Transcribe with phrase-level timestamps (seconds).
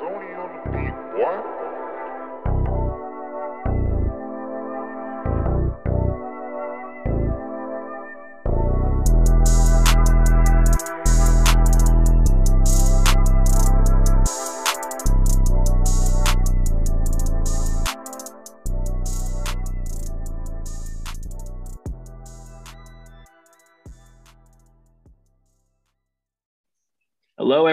[0.00, 0.93] Tony on the beat,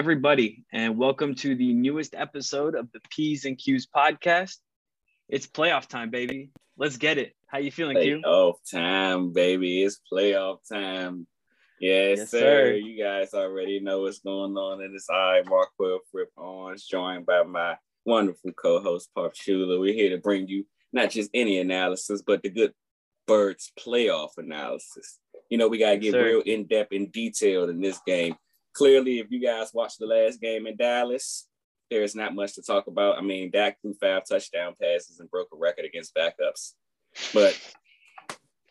[0.02, 4.56] everybody, and welcome to the newest episode of the P's and Q's podcast.
[5.28, 6.50] It's playoff time, baby.
[6.76, 7.34] Let's get it.
[7.46, 8.20] How you feeling, Q?
[8.26, 9.84] Playoff time, baby.
[9.84, 11.28] It's playoff time.
[11.78, 12.38] Yes, Yes, sir.
[12.40, 12.72] sir.
[12.72, 14.82] You guys already know what's going on.
[14.82, 19.78] And it's I, Marquel Fripp Owens, joined by my wonderful co-host, Pop Shula.
[19.78, 22.72] We're here to bring you not just any analysis, but the good
[23.28, 25.20] birds playoff analysis.
[25.48, 26.24] You know, we gotta Yes, get sir.
[26.24, 28.34] real in-depth and detailed in this game.
[28.74, 31.46] Clearly, if you guys watched the last game in Dallas,
[31.90, 33.18] there is not much to talk about.
[33.18, 36.72] I mean, Dak threw five touchdown passes and broke a record against backups.
[37.34, 37.58] But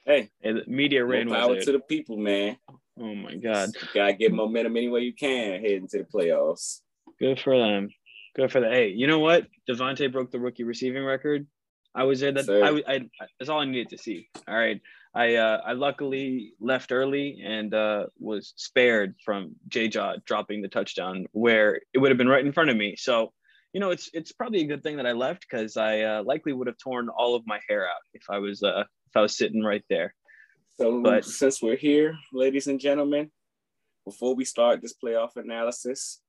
[0.06, 2.58] hey, the media ran power with to the people, man.
[3.00, 6.82] Oh my god, You gotta get momentum any way you can heading to the playoffs.
[7.20, 7.90] good for them.
[8.36, 9.48] Good for the Hey, you know what?
[9.70, 11.46] DeVonta broke the rookie receiving record.
[11.94, 12.32] I was there.
[12.32, 12.64] That Sir.
[12.64, 13.00] I, I,
[13.38, 14.30] that's all I needed to see.
[14.48, 14.80] All right.
[15.14, 20.70] I uh, I luckily left early and uh, was spared from J Jaw dropping the
[20.70, 22.96] touchdown where it would have been right in front of me.
[22.98, 23.34] So,
[23.74, 26.54] you know, it's it's probably a good thing that I left because I uh, likely
[26.54, 29.36] would have torn all of my hair out if I was uh, if I was
[29.36, 30.14] sitting right there.
[30.78, 33.32] So But- since we're here, ladies and gentlemen,
[34.06, 36.22] before we start this playoff analysis,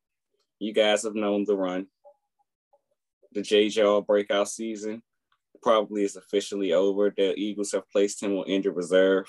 [0.59, 1.87] you guys have known the run.
[3.31, 5.03] The J Jaw breakout season
[5.63, 7.13] probably is officially over.
[7.17, 9.27] The Eagles have placed him on injured reserve.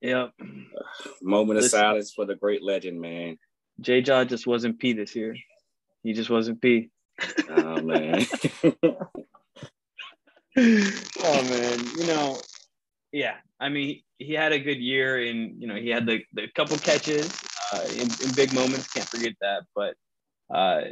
[0.00, 0.32] Yep.
[1.22, 3.38] Moment of silence for the great legend, man.
[3.80, 5.36] J Jaw just wasn't P this year.
[6.02, 6.90] He just wasn't P.
[7.50, 8.24] Oh man.
[10.58, 12.38] oh man, you know,
[13.12, 13.34] yeah.
[13.60, 16.78] I mean, he had a good year, and you know, he had the, the couple
[16.78, 17.38] catches
[17.72, 18.90] uh, in, in big moments.
[18.92, 19.64] Can't forget that.
[19.74, 19.96] But
[20.54, 20.82] uh,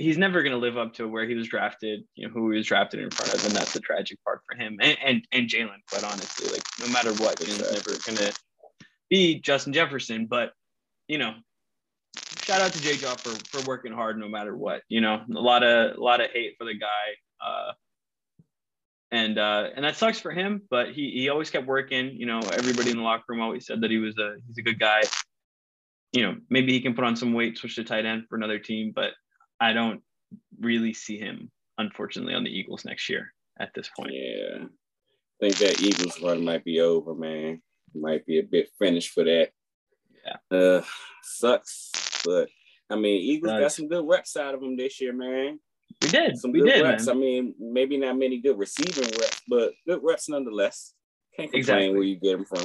[0.00, 2.04] he's never going to live up to where he was drafted.
[2.14, 4.56] You know, who he was drafted in front of, and that's the tragic part for
[4.56, 4.78] him.
[4.80, 7.92] And and, and Jalen, quite honestly, like no matter what, Jalen's Exactly.
[7.92, 8.40] never going to
[9.08, 10.26] be Justin Jefferson.
[10.26, 10.52] But
[11.08, 11.34] you know,
[12.42, 14.82] shout out to J Jaw for for working hard no matter what.
[14.88, 16.86] You know, a lot of a lot of hate for the guy.
[17.44, 17.72] Uh,
[19.12, 20.62] and uh, and that sucks for him.
[20.70, 22.14] But he he always kept working.
[22.16, 24.62] You know, everybody in the locker room always said that he was a he's a
[24.62, 25.02] good guy.
[26.12, 28.58] You know, maybe he can put on some weight, switch to tight end for another
[28.58, 29.10] team, but
[29.60, 30.02] I don't
[30.58, 34.12] really see him, unfortunately, on the Eagles next year at this point.
[34.14, 34.64] Yeah.
[34.64, 34.66] I
[35.40, 37.62] think that Eagles run might be over, man.
[37.94, 39.50] Might be a bit finished for that.
[40.24, 40.56] Yeah.
[40.58, 40.82] Uh
[41.22, 41.90] sucks.
[42.24, 42.48] But
[42.90, 45.58] I mean, Eagles got some good reps out of them this year, man.
[46.02, 47.06] We did, Some we good did, reps.
[47.06, 47.16] man.
[47.16, 50.94] I mean, maybe not many good receiving reps, but good reps nonetheless.
[51.36, 51.90] Can't complain Exactly.
[51.90, 52.64] where you get them from.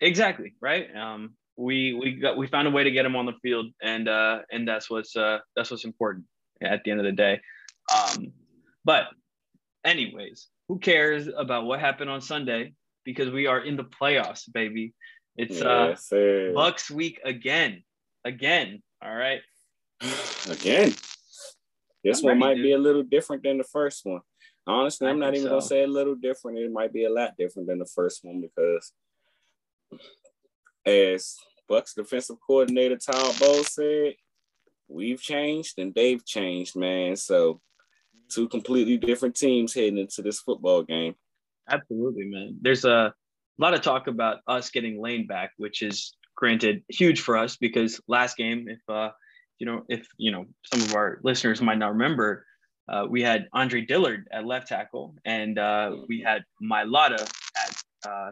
[0.00, 0.86] Exactly right.
[0.96, 4.08] Um, we we got we found a way to get him on the field, and
[4.08, 6.26] uh, and that's what's uh, that's what's important
[6.62, 7.40] at the end of the day.
[7.94, 8.32] Um,
[8.84, 9.06] but
[9.84, 12.74] anyways, who cares about what happened on Sunday?
[13.04, 14.94] Because we are in the playoffs, baby.
[15.36, 16.54] It's uh, Yes.
[16.54, 17.82] Bucks week again,
[18.24, 18.82] again.
[19.02, 19.40] All right.
[20.50, 20.94] Again.
[22.04, 22.64] This I'm one might dude.
[22.64, 24.20] be a little different than the first one.
[24.66, 26.58] Honestly, I'm not even gonna say a little different.
[26.58, 28.92] It might be a lot different than the first one because
[30.86, 31.36] as
[31.68, 34.14] Bucks defensive coordinator Todd Bowles said,
[34.88, 37.16] we've changed and they've changed, man.
[37.16, 37.60] So
[38.28, 41.14] two completely different teams heading into this football game.
[41.68, 42.56] Absolutely, man.
[42.60, 43.14] There's a
[43.58, 48.00] lot of talk about us getting Lane back, which is granted huge for us because
[48.08, 49.10] last game, if uh,
[49.58, 52.46] you know, if you know, some of our listeners might not remember,
[52.88, 57.20] uh, we had Andre Dillard at left tackle, and uh, we had Mailata
[57.56, 58.30] at uh,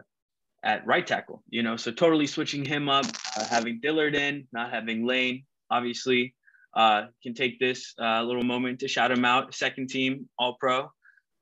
[0.63, 1.43] at right tackle.
[1.49, 5.45] You know, so totally switching him up, uh, having Dillard in, not having Lane.
[5.71, 6.35] Obviously,
[6.75, 9.55] uh, can take this uh, little moment to shout him out.
[9.55, 10.91] Second team All Pro,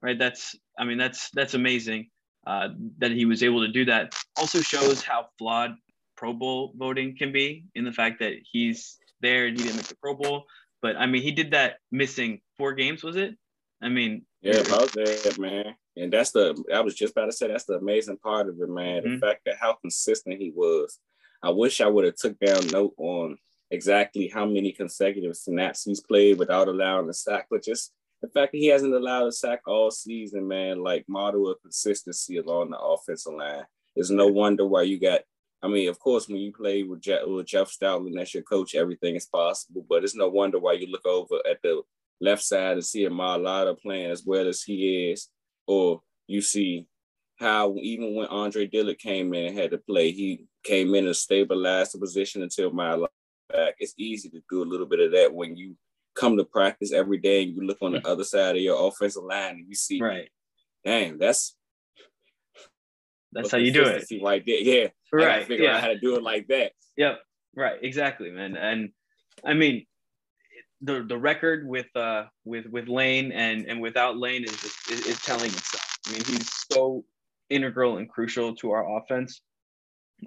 [0.02, 0.19] right?
[0.19, 2.08] That's I mean that's that's amazing
[2.46, 2.69] uh,
[2.99, 4.14] that he was able to do that.
[4.37, 5.75] Also shows how flawed
[6.17, 9.87] Pro Bowl voting can be in the fact that he's there and he didn't make
[9.87, 10.44] the Pro Bowl.
[10.82, 13.37] But I mean, he did that missing four games, was it?
[13.82, 15.75] I mean, Yeah, about that, man.
[15.96, 18.69] And that's the I was just about to say that's the amazing part of it,
[18.69, 19.02] man.
[19.02, 19.20] Mhm.
[19.20, 20.98] The fact that how consistent he was.
[21.43, 23.38] I wish I would have took down note on
[23.70, 28.52] exactly how many consecutive snaps he's played without allowing a sack, but just the fact
[28.52, 32.78] that he hasn't allowed a sack all season, man, like model of consistency along the
[32.78, 33.64] offensive line.
[33.94, 35.22] It's no wonder why you got.
[35.62, 38.75] I mean, of course, when you play with Jeff, with Jeff Stoutland, that's your coach.
[38.75, 41.82] Everything is possible, but it's no wonder why you look over at the
[42.20, 45.28] left side and see Mailata playing as well as he is,
[45.66, 46.86] or you see
[47.38, 51.16] how even when Andre Dillard came in and had to play, he came in and
[51.16, 53.08] stabilized the position until Mailata
[53.48, 53.74] back.
[53.78, 55.76] It's easy to do a little bit of that when you
[56.14, 59.22] come to practice every day and you look on the other side of your offensive
[59.22, 60.28] line and you see, right,
[60.84, 61.56] dang, that's
[63.32, 64.04] that's how you do it.
[64.22, 64.88] Right there, yeah.
[65.12, 65.46] Right.
[65.46, 65.76] figure yeah.
[65.76, 66.72] out how to do it like that.
[66.96, 67.20] Yep.
[67.54, 67.78] Right.
[67.82, 68.56] Exactly, man.
[68.56, 68.90] And
[69.44, 69.86] I mean,
[70.87, 75.21] the the record with uh with with Lane and and without Lane is is, is
[75.23, 75.99] telling itself.
[76.06, 77.05] I mean, he's so
[77.50, 79.43] integral and crucial to our offense.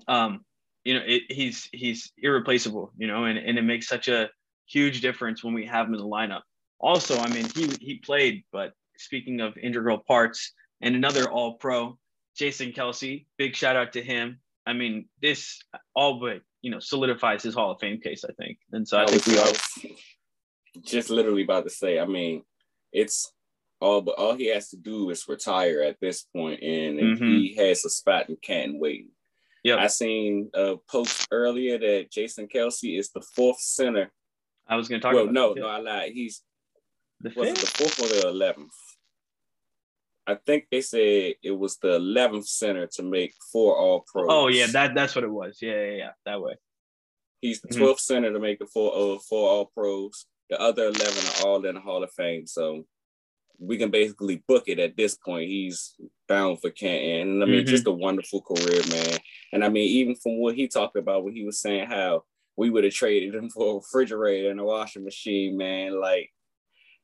[0.08, 0.46] Um,
[0.84, 2.92] you know, it, he's he's irreplaceable.
[2.98, 4.30] You know, and and it makes such a
[4.68, 6.42] huge difference when we have him in the lineup.
[6.80, 11.98] Also, I mean, he he played, but speaking of integral parts, and another All Pro,
[12.36, 13.26] Jason Kelce.
[13.38, 14.40] Big shout out to him.
[14.66, 15.62] I mean, this
[15.96, 18.60] all but you know solidifies his Hall of Fame case, I think.
[18.72, 19.54] And so I, think we all
[20.82, 22.00] just literally about to say.
[22.00, 22.44] I mean,
[22.92, 23.32] it's
[23.82, 27.24] all but all he has to do is retire at this point, and mm-hmm.
[27.24, 29.10] he has a spot in Canton waiting.
[29.64, 34.12] Yeah, I seen a post earlier that Jason Kelce is the fourth center.
[34.68, 35.14] I was going to talk.
[35.14, 36.12] Well, about no, no, I lied.
[36.14, 36.42] He's
[37.22, 38.72] the was it the fourth or the eleventh?
[40.28, 44.28] I think they said it was the eleventh center to make four All Pros.
[44.30, 45.58] Oh yeah, that that's what it was.
[45.62, 46.56] Yeah, yeah, yeah that way.
[47.42, 47.98] He's the 12th mm-hmm.
[47.98, 50.26] center to make the four uh, four All Pros.
[50.50, 52.48] The other eleven are all in the Hall of Fame.
[52.48, 52.86] So
[53.60, 55.50] we can basically book it at this point.
[55.50, 55.96] He's
[56.28, 57.32] bound for Canton.
[57.32, 57.70] And I mean, mm-hmm.
[57.70, 59.18] just a wonderful career, man.
[59.52, 62.24] And I mean, even from what he talked about when he was saying how
[62.56, 66.00] we would have traded him for a refrigerator and a washing machine, man.
[66.00, 66.32] Like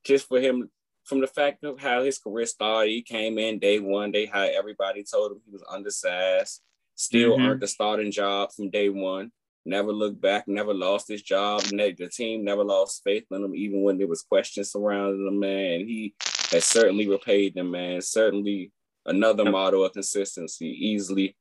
[0.04, 0.70] just for him
[1.04, 4.42] from the fact of how his career started, he came in day one, day how
[4.42, 6.62] everybody told him he was undersized,
[6.94, 7.46] still mm-hmm.
[7.46, 9.30] earned the starting job from day one,
[9.66, 11.62] never looked back, never lost his job.
[11.62, 15.80] The team never lost faith in him, even when there was questions surrounding him, man.
[15.80, 16.14] He
[16.52, 18.00] has certainly repaid them, man.
[18.00, 18.72] Certainly
[19.04, 21.36] another model of consistency, easily.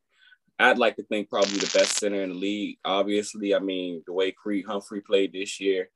[0.57, 2.77] I'd like to think probably the best center in the league.
[2.86, 5.89] Obviously, I mean, the way Creed Humphrey played this year,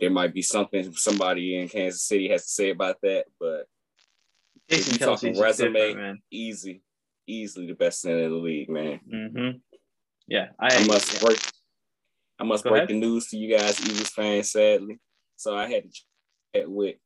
[0.00, 3.66] there might be something somebody in Kansas City has to say about that, but
[4.68, 6.82] Jason talking resume, easy,
[7.26, 9.00] easily the best center in the league, man.
[9.12, 9.58] Mm-hmm.
[10.26, 11.20] Yeah, I, I must yeah.
[11.20, 11.40] break.
[12.42, 12.88] I must Go break ahead.
[12.88, 14.50] the news to you guys, Eagles fans.
[14.50, 14.98] Sadly,
[15.36, 16.00] so I had to
[16.56, 16.96] chat with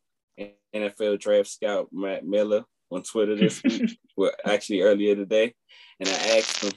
[0.75, 5.53] NFL draft scout Matt Miller on Twitter this week, well, actually earlier today,
[6.01, 6.73] and I asked him,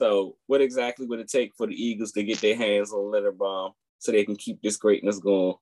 [0.00, 3.72] so what exactly would it take for the Eagles to get their hands on Linderbaum
[3.98, 5.56] so they can keep this greatness going.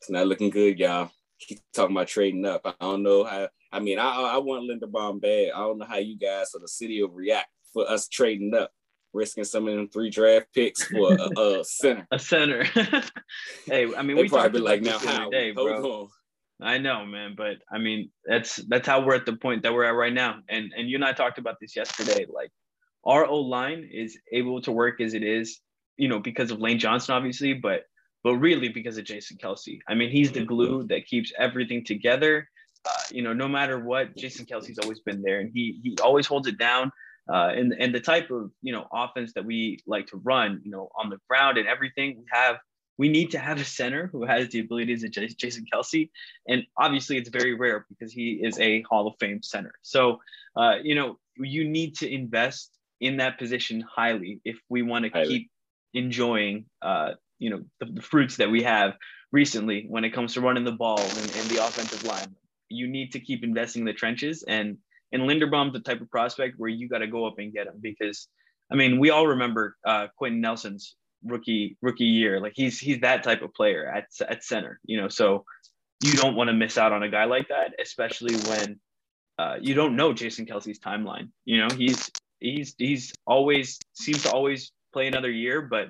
[0.00, 1.10] It's not looking good, y'all.
[1.38, 2.62] Keep talking about trading up.
[2.64, 3.48] I don't know how.
[3.70, 5.50] I mean, I I want Linderbaum bad.
[5.54, 8.70] I don't know how you guys or the city will react for us trading up,
[9.16, 12.06] risking some of them three draft picks for a, a center.
[12.10, 12.64] A center.
[13.66, 16.08] hey, I mean, we probably like now how day, bro.
[16.60, 19.84] I know, man, but I mean, that's that's how we're at the point that we're
[19.84, 20.36] at right now.
[20.48, 22.24] And and you and I talked about this yesterday.
[22.28, 22.50] Like,
[23.04, 25.60] our O line is able to work as it is
[25.96, 27.84] you know, because of Lane Johnson, obviously, but
[28.22, 29.78] but really because of Jason Kelce.
[29.88, 32.48] I mean, he's the glue that keeps everything together.
[32.84, 36.26] Uh, you know, no matter what, Jason Kelce's always been there, and he he always
[36.26, 36.90] holds it down.
[37.28, 40.70] Uh, and and the type of you know offense that we like to run, you
[40.70, 42.56] know, on the ground and everything, we have
[42.98, 46.10] we need to have a center who has the abilities of Jason Kelce,
[46.48, 49.72] and obviously it's very rare because he is a Hall of Fame center.
[49.82, 50.20] So,
[50.56, 55.24] uh, you know, you need to invest in that position highly if we want to
[55.26, 55.50] keep
[55.92, 58.94] enjoying uh, you know the, the, fruits that we have
[59.32, 62.34] recently when it comes to running the ball and, and the offensive line.
[62.68, 64.78] You need to keep investing in the trenches and
[65.12, 67.78] and Linderbaum's the type of prospect where you got to go up and get him
[67.80, 68.28] because
[68.70, 73.24] I mean we all remember uh, Quenton Nelson's rookie rookie year like he's he's that
[73.24, 75.44] type of player at at center you know so
[76.04, 78.78] you don't want to miss out on a guy like that especially when
[79.38, 82.10] uh, you don't know Jason Kelce's timeline you know he's
[82.40, 85.88] he's he's always seems to always play another year, but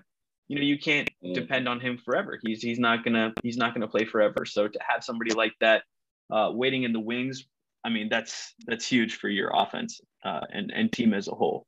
[0.49, 1.35] you know you can't mm.
[1.35, 2.39] depend on him forever.
[2.45, 4.45] He's he's not gonna he's not gonna play forever.
[4.45, 5.83] So to have somebody like that
[6.31, 7.45] uh, waiting in the wings,
[7.87, 11.67] I mean that's that's huge for your offense uh, and and team as a whole.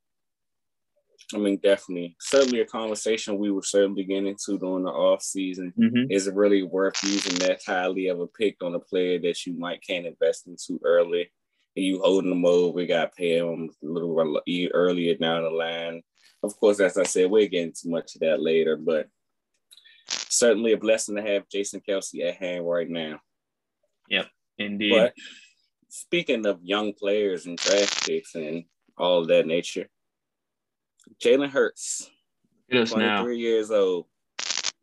[1.35, 5.75] I mean, definitely, certainly a conversation we were certainly getting into during the off season.
[5.79, 6.11] Mm-hmm.
[6.11, 9.53] Is it really worth using that highly of a pick on a player that you
[9.59, 11.31] might can't invest into early?
[11.77, 14.41] And you holding them over, we got pay them a little
[14.73, 16.03] earlier down the line
[16.43, 19.09] of course, as I said, we're getting too much of that later, but
[20.09, 23.19] certainly a blessing to have Jason Kelce at hand right now.
[24.09, 24.27] Yep,
[24.59, 24.93] indeed.
[24.93, 25.15] But
[25.89, 28.65] speaking of young players and draft picks and
[28.97, 29.89] all of that nature,
[31.23, 32.11] Jalen Hurts,
[32.71, 33.27] 23 now.
[33.27, 34.07] years old,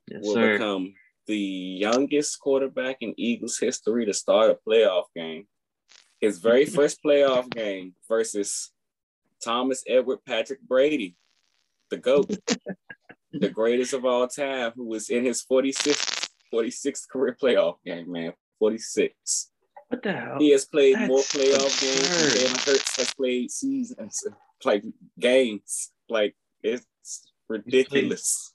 [0.08, 0.54] yes, will sir.
[0.54, 0.94] become
[1.28, 5.48] the youngest quarterback in Eagles history to start a playoff game.
[6.20, 8.72] His very first playoff game versus
[9.44, 11.16] Thomas Edward Patrick Brady,
[11.90, 12.38] the GOAT,
[13.32, 18.34] the greatest of all time, who was in his 46th, 46th career playoff game, man.
[18.60, 19.52] 46.
[19.90, 20.38] What the hell?
[20.40, 21.82] He has played That's more playoff absurd.
[21.82, 24.24] games than Jalen Hurts has played seasons,
[24.64, 24.84] like
[25.20, 25.92] games.
[26.10, 26.86] Like it's
[27.48, 28.54] ridiculous.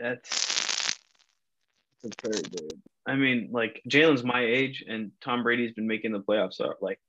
[0.00, 0.94] That's
[2.04, 2.82] absurd, dude.
[3.06, 7.00] I mean, like Jalen's my age, and Tom Brady's been making the playoffs uh, like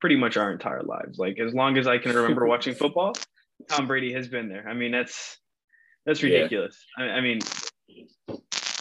[0.00, 1.18] pretty much our entire lives.
[1.18, 3.14] Like as long as I can remember watching football,
[3.68, 4.66] Tom Brady has been there.
[4.68, 5.36] I mean, that's
[6.06, 6.36] that's Yeah.
[6.36, 6.78] ridiculous.
[6.98, 7.40] I, I mean,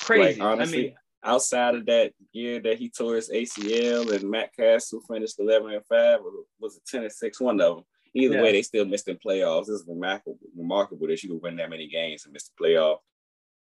[0.01, 0.39] crazy.
[0.39, 0.95] Like honestly, I mean,
[1.25, 5.85] outside of that year that he tore his ACL and Matt Cassel finished 11 and
[5.85, 7.41] 5, or was it 10 and 6?
[7.41, 7.85] One of them.
[8.13, 8.43] Either Yeah.
[8.43, 9.67] way, they still missed in playoffs.
[9.69, 12.99] It's remarkable, remarkable that you could win that many games and miss the playoffs.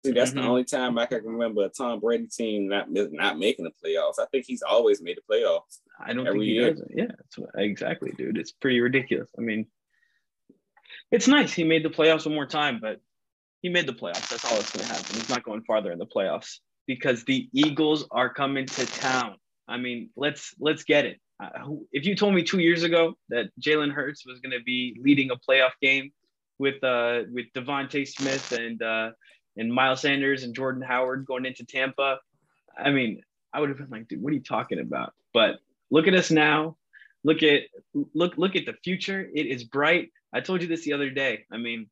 [0.06, 0.34] See, that's Mhm.
[0.36, 4.18] the only time I can remember a Tom Brady team not not making the playoffs.
[4.18, 5.80] I think he's always made the playoffs.
[5.98, 6.72] I don't every think he year.
[6.72, 6.86] does.
[6.88, 8.38] Yeah, what, exactly, dude.
[8.38, 9.30] It's pretty ridiculous.
[9.36, 9.70] I mean,
[11.10, 12.98] it's nice he made the playoffs one more time, but
[13.60, 14.30] he made the playoffs.
[14.30, 15.16] That's all that's going to happen.
[15.16, 19.36] He's not going farther in the playoffs because the Eagles are coming to town.
[19.68, 21.20] I mean, let's let's get it.
[21.42, 21.48] Uh,
[21.92, 25.30] if you told me two years ago that Jalen Hurts was going to be leading
[25.30, 26.10] a playoff game
[26.58, 29.10] with uh with DeVonta Smith and uh
[29.56, 32.18] and Miles Sanders and Jordan Howard going into Tampa,
[32.76, 33.22] I mean,
[33.52, 35.12] I would have been like, dude, what are you talking about?
[35.32, 35.56] But
[35.90, 36.76] look at us now.
[37.24, 37.62] Look at
[38.14, 39.28] look look at the future.
[39.34, 40.10] It is bright.
[40.32, 41.44] I told you this the other day.
[41.52, 41.88] I mean,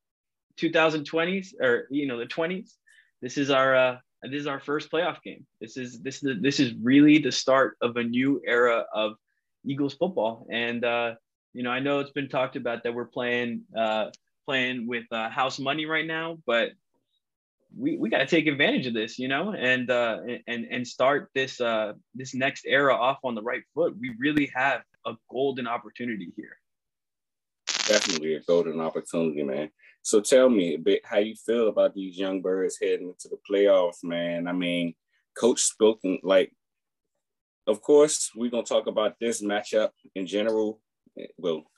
[0.59, 2.73] 2020s or you know the 20s.
[3.21, 5.47] This is our uh, this is our first playoff game.
[5.61, 9.15] This is this is this is really the start of a new era of
[9.65, 10.47] Eagles football.
[10.51, 11.15] And uh,
[11.55, 14.07] you know, I know it's been talked about that we're playing uh,
[14.47, 16.71] playing with uh, house money right now, but
[17.77, 21.31] we, we got to take advantage of this, you know, and uh, and and start
[21.35, 23.95] this uh, this next era off on the right foot.
[24.01, 26.57] We really have a golden opportunity here.
[27.87, 29.71] Definitely a golden opportunity, man.
[30.09, 33.37] So tell me a bit how you feel about these young birds heading into the
[33.47, 34.49] playoffs, man.
[34.49, 34.95] I mean,
[35.39, 36.51] coach spoken like
[37.67, 40.81] of course we're gonna talk about this matchup in general,
[41.19, 41.71] eh, well,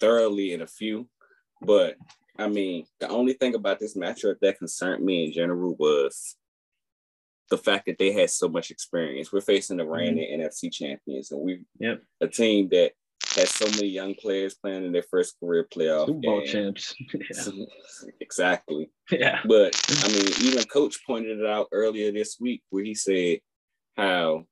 [0.00, 1.08] thoroughly in a few,
[1.62, 1.96] but
[2.38, 6.36] I mean, the only thing about this matchup that concerned me in general was
[7.48, 9.32] the fact that they had so much experience.
[9.32, 12.02] We're facing the reigning NFC champions, and we Yep.
[12.20, 12.92] a team that
[13.36, 16.94] has so many young players playing in their first career playoff Super Bowl champs.
[18.20, 18.90] exactly.
[19.10, 19.40] yeah.
[19.46, 23.38] But I mean, even coach pointed it out earlier this week where he said
[23.96, 24.44] how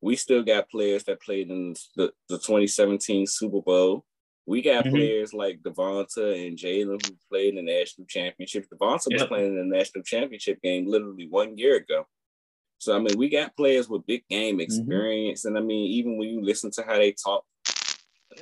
[0.00, 4.04] we still got players that played in the, the 2017 Super Bowl.
[4.46, 4.90] We got Mhm.
[4.90, 8.66] players like Devonta and Jalen who played in the national championship.
[8.72, 12.06] Devonta was playing in the national championship game literally one year ago.
[12.78, 16.28] So I mean, we got players with big game experience, and I mean, even when
[16.28, 17.44] you listen to how they talk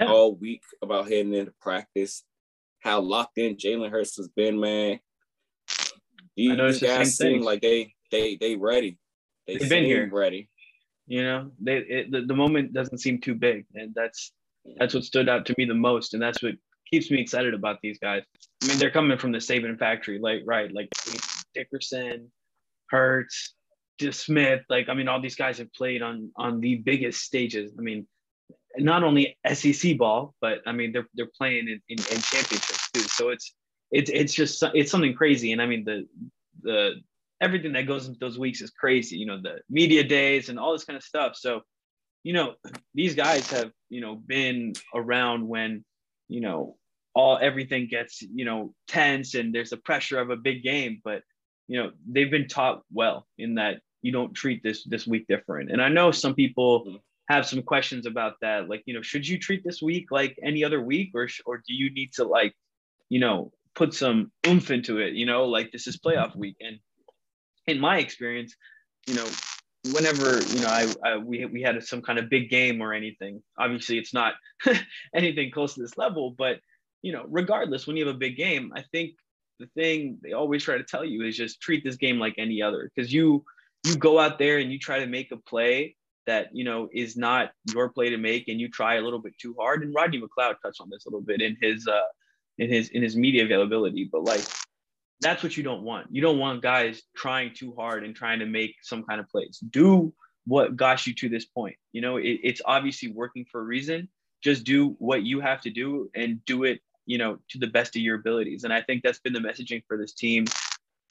[0.01, 0.11] Yeah.
[0.11, 2.25] all week about heading into practice,
[2.81, 5.01] how locked in Jalen Hurts has been, man.
[6.37, 8.99] These, I noticed these the guys seem like they they they ready.
[9.47, 10.09] They They've been here.
[10.13, 10.49] ready.
[11.07, 14.33] You know, they it, the, the moment doesn't seem too big, and that's
[14.79, 16.55] that's what stood out to me the most, and that's what
[16.91, 18.23] keeps me excited about these guys.
[18.63, 20.89] I mean, they're coming from the Saban factory, like right, like
[21.55, 22.31] Dickerson,
[23.99, 24.63] just Smith.
[24.69, 27.73] Like, I mean, all these guys have played on on the biggest stages.
[27.79, 28.07] I mean,
[28.79, 33.01] not only SEC ball, but I mean, they're they're playing in, in, in championships too.
[33.01, 33.55] So it's
[33.91, 36.07] it's it's just it's something crazy, and I mean the
[36.63, 36.95] the
[37.41, 39.17] everything that goes into those weeks is crazy.
[39.17, 41.37] You know, the media days and all this kind of stuff.
[41.37, 41.61] So,
[42.23, 42.55] you know,
[42.95, 45.85] these guys have you know been around when
[46.29, 46.77] you know
[47.15, 51.23] all everything gets you know tense and there's the pressure of a big game, but
[51.69, 55.71] you know they've been taught well in that you don't treat this this week different.
[55.71, 57.01] And I know some people Mhm.
[57.29, 60.65] Have some questions about that, like you know, should you treat this week like any
[60.65, 62.55] other week, or or do you need to like
[63.09, 65.15] you know put some oomph into it?
[65.15, 66.41] You know, like this is playoff mm-hmm.
[66.41, 66.79] week, and
[67.67, 68.55] in my experience,
[69.07, 69.27] you know,
[69.93, 73.43] whenever you know I, I we we had some kind of big game or anything,
[73.59, 74.35] obviously it's not
[75.15, 76.61] anything close to this level, but
[77.03, 79.13] you know, regardless, when you have a big game, I think
[79.61, 82.61] the thing they always try to tell you is just treat this game like any
[82.61, 83.45] other because you
[83.85, 87.17] you go out there and you try to make a play that you know is
[87.17, 89.83] not your play to make and you try a little bit too hard.
[89.83, 92.03] And rodney mcleod touched on this a little bit in his uh
[92.59, 94.45] in his in his media availability but like
[95.21, 96.09] that's what you don't want.
[96.11, 99.59] You don't want guys trying too hard and trying to make some kind of plays.
[99.71, 100.13] Do
[100.47, 101.77] what got you to this point.
[101.93, 104.09] You know it, it's obviously working for a reason.
[104.43, 107.97] Just do what you have to do and do it you know to the best
[107.97, 108.65] of your abilities.
[108.65, 110.47] And i think that's been the messaging for this team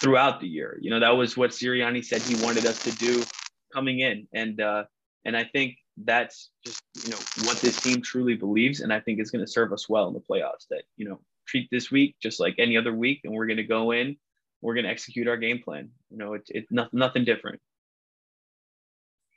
[0.04, 0.78] throughout the year.
[0.82, 3.24] You know, that was what Sirianni said he wanted us to do
[3.72, 4.28] coming in.
[4.34, 4.84] And uh,
[5.26, 9.20] and I think that's just you know what this team truly believes, and I think
[9.20, 10.68] it's going to serve us well in the playoffs.
[10.70, 13.64] That you know treat this week just like any other week, and we're going to
[13.64, 14.18] go in,
[14.62, 15.90] we're going to execute our game plan.
[16.10, 17.60] You know, it's it's nothing nothing different.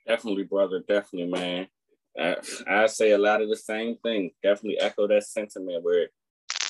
[0.06, 0.82] Definitely, brother.
[0.86, 1.66] Definitely, man.
[2.18, 4.30] I, I say a lot of the same thing.
[4.42, 6.08] Definitely echo that sentiment where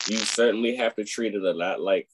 [0.08, 2.08] you certainly have to treat it a lot like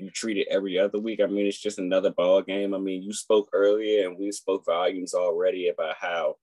[0.00, 1.20] you treat it every other week.
[1.20, 2.74] I mean, it's just another ball game.
[2.74, 6.36] I mean, you spoke earlier and we spoke volumes already about how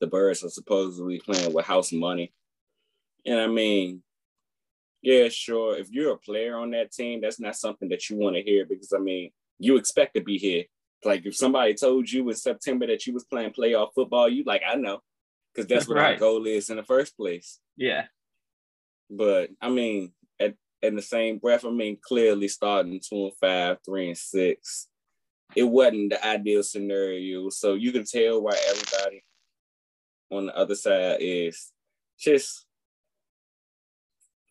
[0.00, 2.32] the birds are supposedly playing with house money.
[3.26, 4.02] And I mean,
[5.02, 5.76] yeah, sure.
[5.76, 8.64] If you're a player on that team, that's not something that you want to hear
[8.66, 10.64] because I mean, you expect to be here.
[11.04, 14.62] Like if somebody told you in September that you was playing playoff football, you like,
[14.66, 15.00] I know,
[15.54, 16.14] because that's what right.
[16.14, 17.60] our goal is in the first place.
[17.76, 18.06] Yeah.
[19.10, 20.12] But I mean,
[20.84, 24.88] in the same breath, I mean, clearly starting two and five, three and six,
[25.56, 27.48] it wasn't the ideal scenario.
[27.50, 29.24] So you can tell why everybody
[30.30, 31.72] on the other side is
[32.18, 32.66] just,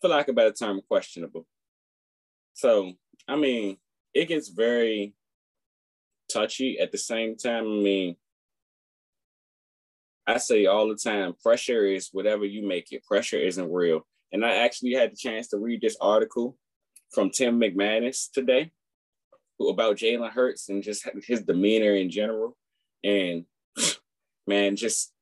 [0.01, 1.45] for lack of a better term, questionable.
[2.53, 2.93] So,
[3.27, 3.77] I mean,
[4.13, 5.13] it gets very
[6.31, 7.65] touchy at the same time.
[7.65, 8.15] I mean,
[10.25, 13.05] I say all the time, pressure is whatever you make it.
[13.05, 14.05] Pressure isn't real.
[14.33, 16.57] And I actually had the chance to read this article
[17.13, 18.71] from Tim McManus today
[19.69, 22.57] about Jalen Hurts and just his demeanor in general.
[23.03, 23.45] And
[24.47, 25.13] man, just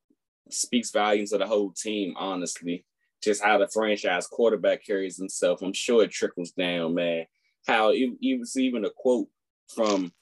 [0.50, 2.86] speaks volumes of the whole team, honestly.
[3.22, 5.62] Just how the franchise quarterback carries himself.
[5.62, 7.26] I'm sure it trickles down, man.
[7.68, 9.28] How it, it was even a quote
[9.76, 10.14] from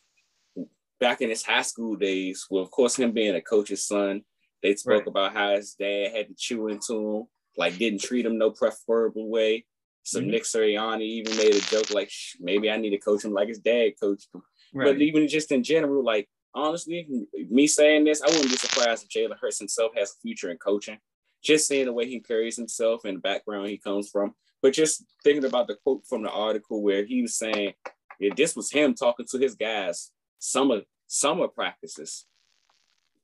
[1.00, 4.24] back in his high school days, well, of course, him being a coach's son,
[4.62, 5.08] they spoke right.
[5.08, 7.28] about how his dad had to chew into him
[7.60, 9.66] like didn't treat him no preferable way.
[10.04, 10.32] So mm-hmm.
[10.32, 13.60] Nick Sirianni even made a joke like, maybe I need to coach him like his
[13.60, 14.42] dad coached him.
[14.74, 14.86] Right.
[14.86, 17.08] But even just in general, like honestly,
[17.50, 20.58] me saying this, I wouldn't be surprised if Jalen Hurts himself has a future in
[20.58, 20.98] coaching.
[21.44, 24.34] Just seeing the way he carries himself and the background he comes from.
[24.62, 27.74] But just thinking about the quote from the article where he was saying,
[28.20, 32.26] yeah, this was him talking to his guys summer summer practices.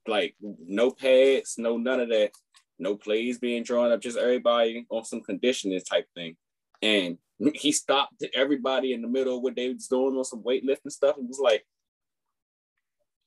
[0.08, 2.32] Like no pads, no none of that
[2.80, 6.36] no plays being drawn up, just everybody on some conditioning type thing.
[6.82, 7.18] And
[7.54, 11.18] he stopped everybody in the middle of what they was doing on some weightlifting stuff
[11.18, 11.66] and was like,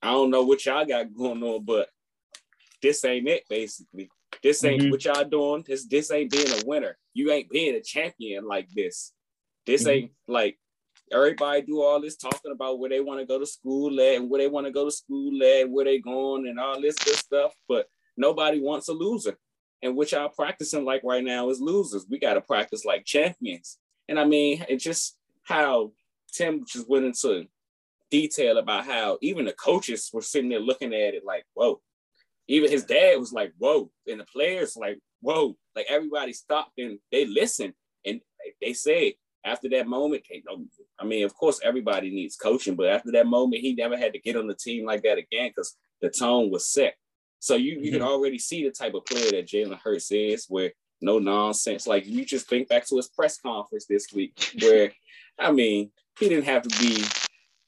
[0.03, 1.89] I don't know what y'all got going on, but
[2.81, 4.11] this ain't it, basically.
[4.43, 4.91] This ain't mm-hmm.
[4.91, 5.65] what y'all doing.
[5.67, 6.97] This this ain't being a winner.
[7.13, 9.13] You ain't being a champion like this.
[9.67, 9.91] This mm-hmm.
[9.91, 10.59] ain't like
[11.11, 14.31] everybody do all this talking about where they want to go to school at and
[14.31, 17.17] where they want to go to school at, where they going and all this good
[17.17, 17.55] stuff.
[17.69, 17.87] But
[18.19, 19.39] nobody wants a loser.
[19.83, 22.07] And what y'all practicing like right now is losers.
[22.11, 23.79] We got to practice like champions.
[24.09, 25.93] And I mean, it's just how
[26.33, 27.47] Tim just went into
[28.11, 31.81] detail about how even the coaches were sitting there looking at it like, whoa.
[32.49, 33.91] Even his dad was like, whoa.
[34.07, 35.57] And the players like, whoa.
[35.77, 37.75] Like everybody stopped and they listened.
[38.05, 38.21] And
[38.61, 39.13] they said
[39.45, 40.25] after that moment,
[40.99, 44.19] I mean, of course, everybody needs coaching, but after that moment, he never had to
[44.19, 46.95] get on the team like that again because the tone was set.
[47.41, 47.93] So you you mm-hmm.
[47.95, 51.87] can already see the type of player that Jalen Hurts is, where no nonsense.
[51.87, 54.93] Like you just think back to his press conference this week, where
[55.39, 57.05] I mean, he didn't have to be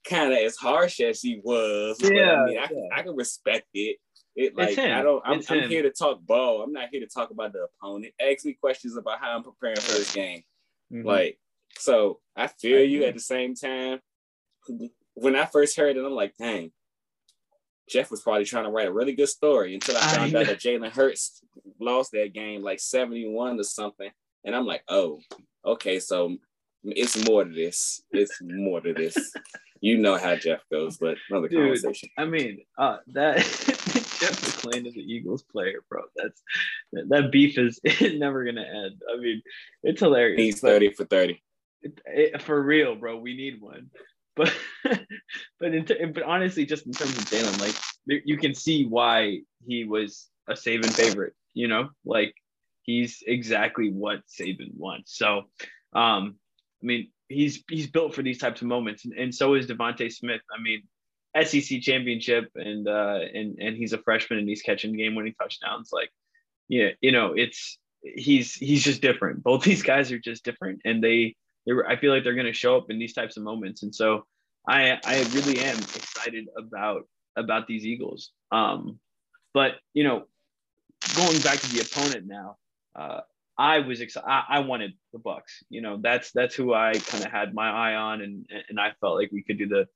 [0.05, 1.99] kind of as harsh as he was.
[2.03, 2.89] Yeah, I mean, I, yeah.
[2.93, 3.99] I can respect it.
[4.37, 5.23] It like I don't.
[5.25, 6.63] I'm, I'm here to talk ball.
[6.63, 8.15] I'm not here to talk about the opponent.
[8.21, 10.43] Ask me questions about how I'm preparing for this game.
[10.93, 11.07] Mm-hmm.
[11.07, 11.39] Like
[11.79, 13.05] so, I feel you.
[13.05, 14.01] At the same time,
[15.15, 16.71] when I first heard it, I'm like, dang,
[17.91, 20.47] Jeff was probably trying to write a really good story until I found I out
[20.47, 21.43] that Jalen Hurts
[21.81, 24.11] lost that game like 71 or something.
[24.45, 25.21] And I'm like, oh,
[25.65, 26.37] okay, so
[26.85, 28.03] it's more to this.
[28.11, 29.17] It's more to this.
[29.81, 32.11] you know how Jeff goes, but another Dude, conversation.
[32.17, 36.03] I mean, uh, that Jeff McLane is an Eagles player, bro.
[36.17, 36.43] That's
[37.09, 39.01] that beef is never gonna end.
[39.13, 39.43] I mean,
[39.83, 40.39] it's hilarious.
[40.39, 41.43] He's 30 for 30.
[41.83, 43.17] It, it, for real, bro.
[43.17, 43.91] We need one.
[44.41, 44.53] But
[45.61, 50.29] but but honestly, just in terms of Jalen, like you can see why he was
[50.49, 51.35] a Saban favorite.
[51.53, 52.35] You know, like
[52.83, 55.17] he's exactly what Saban wants.
[55.19, 55.43] So,
[55.93, 56.37] um,
[56.83, 60.11] I mean, he's he's built for these types of moments, and, and so is DeVonta
[60.11, 60.41] Smith.
[60.51, 60.83] I mean,
[61.45, 65.91] SEC championship, and uh, and and he's a freshman, and he's catching game-winning touchdowns.
[65.93, 66.11] Like,
[66.69, 69.43] yeah, you know, it's he's he's just different.
[69.43, 71.37] Both these guys are just different, and they
[71.87, 74.25] I feel like they're going to show up in these types of moments, and so
[74.67, 78.31] I I really am excited about about these Eagles.
[78.51, 78.99] Um,
[79.55, 80.25] but you know,
[81.17, 82.57] going back to the opponent now,
[82.95, 83.21] uh,
[83.57, 84.27] I was excited.
[84.27, 85.63] I, wanted the Bucks.
[85.69, 88.93] You know, that's that's who I kind of had my eye on, and and I
[89.01, 89.87] felt like we could do the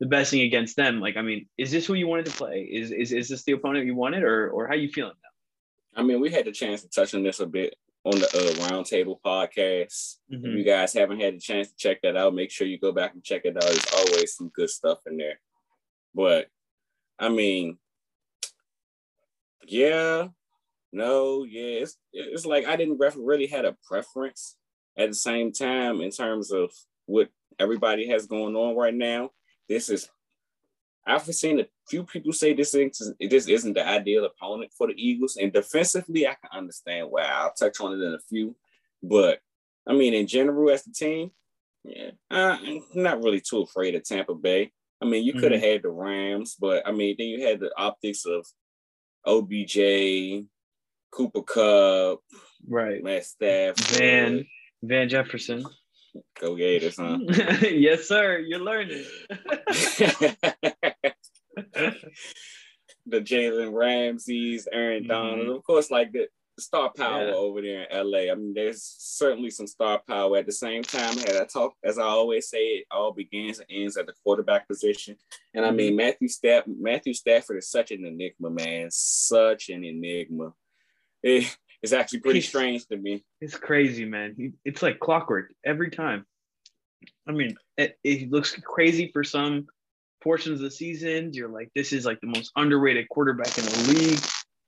[0.00, 1.00] the best thing against them.
[1.00, 2.68] Like, I mean, is this who you wanted to play?
[2.70, 6.00] Is is, is this the opponent you wanted, or or how you feeling now?
[6.00, 8.68] I mean, we had the chance to touch on this a bit on the uh,
[8.68, 10.16] Roundtable podcast.
[10.32, 10.46] Mm-hmm.
[10.46, 12.92] If you guys haven't had a chance to check that out, make sure you go
[12.92, 13.62] back and check it out.
[13.62, 15.40] There's always some good stuff in there.
[16.14, 16.48] But
[17.18, 17.78] I mean,
[19.66, 20.28] yeah,
[20.92, 24.56] no, yeah, it's it's like I didn't really had a preference
[24.98, 26.70] at the same time in terms of
[27.06, 29.30] what everybody has going on right now.
[29.68, 30.08] This is
[31.06, 34.94] I've seen a few people say this isn't this isn't the ideal opponent for the
[34.96, 37.22] Eagles, and defensively, I can understand why.
[37.22, 38.56] I'll touch on it in a few,
[39.02, 39.40] but
[39.86, 41.30] I mean, in general, as the team,
[41.84, 44.72] yeah, I'm not really too afraid of Tampa Bay.
[45.00, 45.70] I mean, you could have mm-hmm.
[45.70, 48.46] had the Rams, but I mean, then you had the optics of
[49.26, 50.46] OBJ,
[51.10, 52.20] Cooper Kupp,
[52.68, 54.46] right, Matt Stafford, Van
[54.82, 55.64] Van Jefferson.
[56.40, 57.18] Go Gators, huh?
[57.62, 58.38] yes, sir.
[58.38, 59.04] You're learning.
[63.06, 65.50] the Jalen Ramseys, Aaron Donald, mm-hmm.
[65.52, 67.34] of course, like the, star power yeah.
[67.34, 68.32] over there in LA.
[68.32, 70.36] I mean, there's certainly some star power.
[70.38, 73.68] At the same time, as I talk, as I always say, it all begins and
[73.70, 75.16] ends at the quarterback position.
[75.54, 75.96] And I mean, mm-hmm.
[75.96, 78.88] Matthew Staff, Matthew Stafford is such an enigma, man.
[78.90, 80.52] Such an enigma.
[81.22, 83.24] It, it's actually pretty strange to me.
[83.40, 84.54] It's crazy, man.
[84.64, 86.26] It's like clockwork every time.
[87.26, 89.66] I mean, it, it looks crazy for some
[90.22, 91.32] portions of the season.
[91.32, 94.20] You're like, this is like the most underrated quarterback in the league.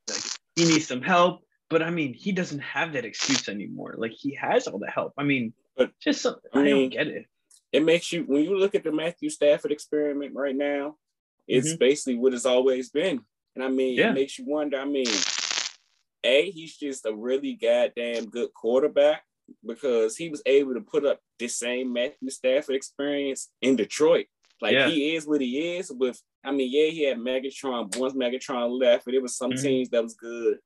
[0.08, 0.22] Like,
[0.56, 1.42] he needs some help.
[1.70, 3.94] But I mean, he doesn't have that excuse anymore.
[3.96, 5.12] Like, he has all the help.
[5.16, 6.26] I mean, but just.
[6.26, 7.26] I, mean, I don't get it.
[7.72, 10.96] It makes you when you look at the Matthew Stafford experiment right now.
[11.48, 11.78] It's mm-hmm.
[11.78, 13.20] basically what it's always been,
[13.54, 14.10] and I mean, yeah.
[14.10, 14.78] it makes you wonder.
[14.78, 15.08] I mean,
[16.22, 19.24] a, he's just a really goddamn good quarterback
[19.66, 24.26] because he was able to put up the same Matthew Stafford experience in Detroit.
[24.60, 24.88] Like yeah.
[24.88, 25.92] he is what he is.
[25.92, 27.96] With I mean, yeah, he had Megatron.
[27.96, 29.62] Once Megatron left, but it was some mm-hmm.
[29.62, 30.58] teams that was good,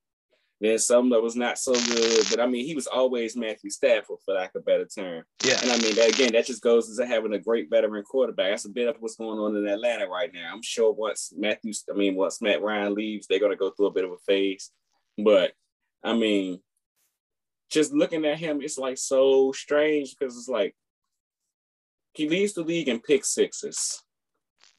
[0.61, 2.27] then some that was not so good.
[2.31, 5.25] But I mean, he was always Matthew Stafford, for lack of a better term.
[5.45, 5.59] Yeah.
[5.63, 8.51] And I mean, that, again, that just goes into having a great veteran quarterback.
[8.51, 10.51] That's a bit of what's going on in Atlanta right now.
[10.53, 13.93] I'm sure once Matthew, I mean, once Matt Ryan leaves, they're gonna go through a
[13.93, 14.71] bit of a phase.
[15.17, 15.53] But
[16.03, 16.61] I mean,
[17.71, 20.75] just looking at him, it's like so strange because it's like
[22.19, 24.03] he leads the league in pick sixes.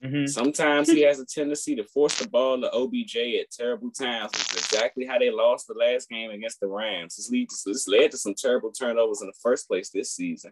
[0.04, 0.28] Mm-hmm.
[0.28, 4.54] Sometimes he has a tendency to force the ball to OBJ at terrible times, which
[4.54, 7.16] is exactly how they lost the last game against the Rams.
[7.16, 10.52] This, leads, this led to some terrible turnovers in the first place this season.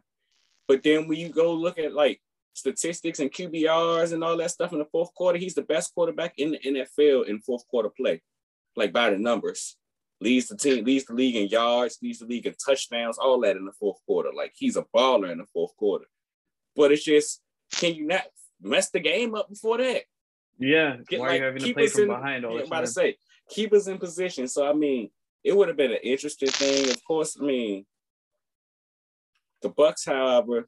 [0.65, 2.21] But then when you go look at like
[2.53, 6.35] statistics and QBRs and all that stuff in the fourth quarter, he's the best quarterback
[6.37, 8.21] in the NFL in fourth quarter play
[8.77, 9.75] like by the numbers.
[10.21, 13.57] Leads the team, leads the league in yards, leads the league in touchdowns, all that
[13.57, 14.29] in the fourth quarter.
[14.33, 16.05] Like he's a baller in the fourth quarter.
[16.77, 17.41] But it's just,
[17.73, 18.21] can you not
[18.61, 20.03] mess the game up before that?
[20.59, 20.97] Yeah.
[21.09, 22.71] Get, Why like, are you having to play from in, behind all yeah, the time?
[22.71, 23.17] about to say,
[23.49, 24.47] keep us in position.
[24.47, 25.09] So I mean,
[25.43, 26.89] it would have been an interesting thing.
[26.89, 27.85] Of course, I mean,
[29.61, 30.67] the Bucks, however,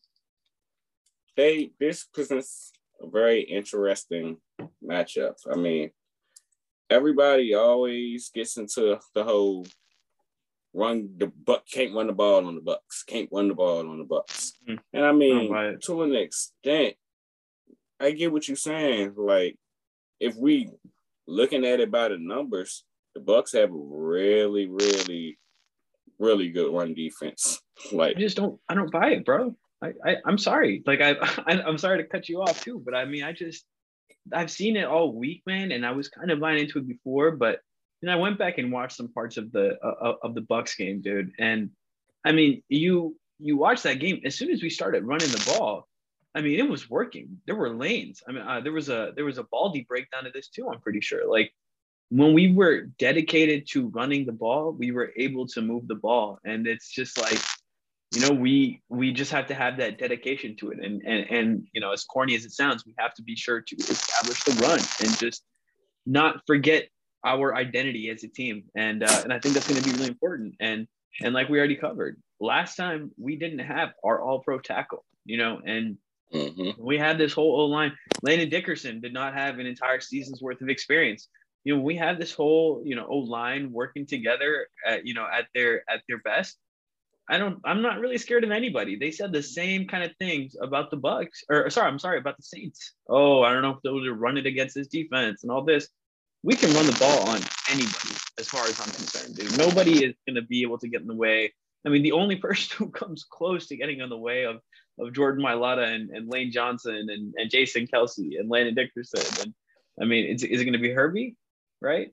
[1.37, 4.37] they this presents a very interesting
[4.83, 5.35] matchup.
[5.51, 5.91] I mean,
[6.89, 9.65] everybody always gets into the whole
[10.73, 13.97] run the buck can't run the ball on the bucks can't run the ball on
[13.97, 14.77] the bucks mm-hmm.
[14.93, 15.81] and i mean right.
[15.81, 16.95] to an extent
[17.99, 19.57] i get what you're saying like
[20.19, 20.69] if we
[21.27, 22.83] looking at it by the numbers
[23.15, 25.39] the bucks have a really really
[26.19, 27.59] really good run defense
[27.91, 31.11] like i just don't i don't buy it bro I, I i'm sorry like I,
[31.21, 33.65] I i'm sorry to cut you off too but i mean i just
[34.33, 37.31] I've seen it all week, man, and I was kind of buying into it before,
[37.31, 37.59] but
[38.01, 41.01] then I went back and watched some parts of the uh, of the Bucks game,
[41.01, 41.31] dude.
[41.39, 41.71] And
[42.25, 45.87] I mean, you you watch that game as soon as we started running the ball.
[46.35, 47.41] I mean, it was working.
[47.47, 48.21] There were lanes.
[48.27, 50.69] I mean, uh, there was a there was a Baldy breakdown of this too.
[50.69, 51.29] I'm pretty sure.
[51.29, 51.51] Like
[52.09, 56.39] when we were dedicated to running the ball, we were able to move the ball,
[56.45, 57.39] and it's just like
[58.13, 61.67] you know we we just have to have that dedication to it and and and
[61.73, 64.53] you know as corny as it sounds we have to be sure to establish the
[64.53, 65.43] run and just
[66.05, 66.89] not forget
[67.25, 70.07] our identity as a team and uh, and i think that's going to be really
[70.07, 70.87] important and
[71.21, 75.37] and like we already covered last time we didn't have our all pro tackle you
[75.37, 75.97] know and
[76.33, 76.71] mm-hmm.
[76.81, 80.61] we had this whole O line landon dickerson did not have an entire season's worth
[80.61, 81.27] of experience
[81.63, 85.27] you know we have this whole you know O line working together at you know
[85.31, 86.57] at their at their best
[87.29, 88.95] I don't I'm not really scared of anybody.
[88.95, 92.37] They said the same kind of things about the Bucks or sorry, I'm sorry about
[92.37, 92.95] the Saints.
[93.07, 95.87] Oh, I don't know if those are running against this defense and all this.
[96.43, 99.57] We can run the ball on anybody as far as I'm concerned, dude.
[99.57, 101.53] Nobody is gonna be able to get in the way
[101.85, 104.57] I mean, the only person who comes close to getting in the way of
[104.99, 109.45] of Jordan Mailata and, and Lane Johnson and, and Jason Kelce and Landon Dickerson.
[109.45, 109.53] And
[110.01, 111.37] I mean, is, is it going to be Herbie,
[111.81, 112.11] right?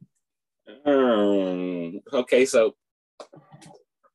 [0.85, 2.77] Um, okay, so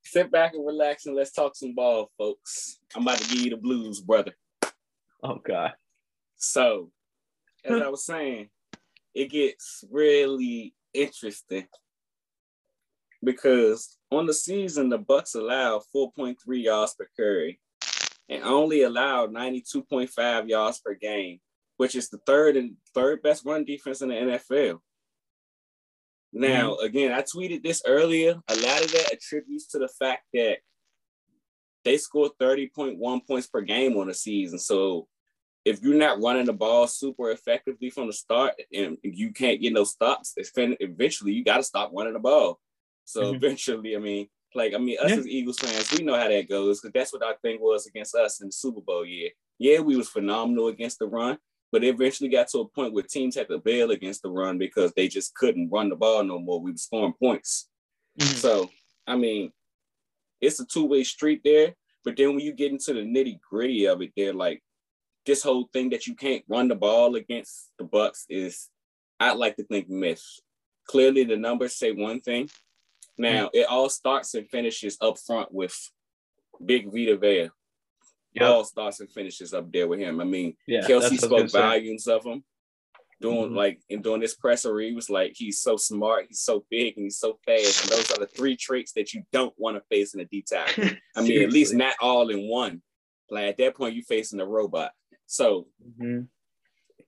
[0.05, 2.79] sit back and relax and let's talk some ball, folks.
[2.95, 4.31] I'm about to give you the blues, brother.
[5.21, 5.73] Oh, God.
[6.37, 6.91] So,
[7.65, 8.49] as I was saying,
[9.13, 11.67] it gets really interesting
[13.23, 17.59] because on the season the Bucks allowed 4.3 yards per carry
[18.29, 21.39] and only allowed 92.5 yards per game,
[21.77, 24.79] which is the third and third best run defense in the NFL.
[26.33, 26.85] Now, mm-hmm.
[26.85, 28.41] again, I tweeted this earlier.
[28.47, 30.59] A lot of that attributes to the fact that
[31.83, 34.59] they scored 30.1 points per game on the season.
[34.59, 35.07] So
[35.63, 39.73] if you're not running the ball super effectively from the start and you can't get
[39.73, 42.59] no stops, eventually you got to stop running the ball.
[43.05, 43.35] So mm-hmm.
[43.35, 45.17] eventually, I mean, like I mean, us yeah.
[45.17, 48.15] as Eagles fans, we know how that goes because that's what our thing was against
[48.15, 49.29] us in the Super Bowl year.
[49.59, 51.37] Yeah, we was phenomenal against the run,
[51.71, 54.57] but it eventually got to a point where teams had to bail against the run
[54.57, 56.59] because they just couldn't run the ball no more.
[56.59, 57.69] We were scoring points.
[58.19, 58.35] Mm-hmm.
[58.35, 58.69] So
[59.07, 59.51] I mean,
[60.41, 61.75] it's a two way street there.
[62.03, 64.63] But then when you get into the nitty gritty of it, they're like
[65.25, 68.69] this whole thing that you can't run the ball against the Bucks is,
[69.19, 70.23] I'd like to think myth.
[70.87, 72.49] Clearly, the numbers say one thing.
[73.17, 75.77] Now it all starts and finishes up front with
[76.63, 77.49] Big Vita Vea.
[78.33, 78.49] Yep.
[78.49, 80.21] All starts and finishes up there with him.
[80.21, 82.43] I mean, yeah, Kelce spoke volumes of him.
[83.19, 83.55] Doing mm-hmm.
[83.55, 87.05] like and doing this presser, he was like, he's so smart, he's so big, and
[87.05, 87.83] he's so fast.
[87.83, 90.43] And those are the three traits that you don't want to face in a D
[90.47, 90.85] tackle.
[91.15, 92.81] I mean, at least not all in one.
[93.29, 94.91] Like at that point, you're facing a robot.
[95.31, 96.23] So mm-hmm.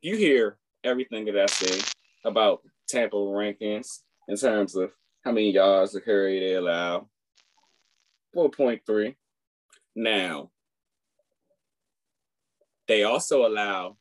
[0.02, 1.82] you hear everything that I say
[2.24, 4.94] about Tampa rankings in terms of
[5.26, 7.10] how many yards to carry they allow.
[8.34, 9.16] 4.3.
[9.98, 10.52] Now,
[12.88, 13.98] they also allow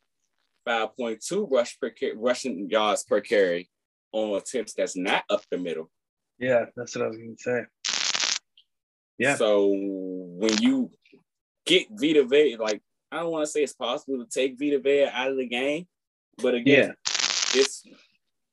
[0.69, 3.69] 5.2 rush per rushing yards per carry
[4.13, 5.91] on attempts that's not up the middle.
[6.39, 7.65] Yeah, that's what I was going to say.
[9.19, 9.35] Yeah.
[9.35, 10.93] So when you
[11.67, 15.05] get Vita Vea, like I don't want to say it's possible to take Vita Vea
[15.13, 15.87] out of the game,
[16.39, 17.61] but again, yeah.
[17.61, 17.87] it's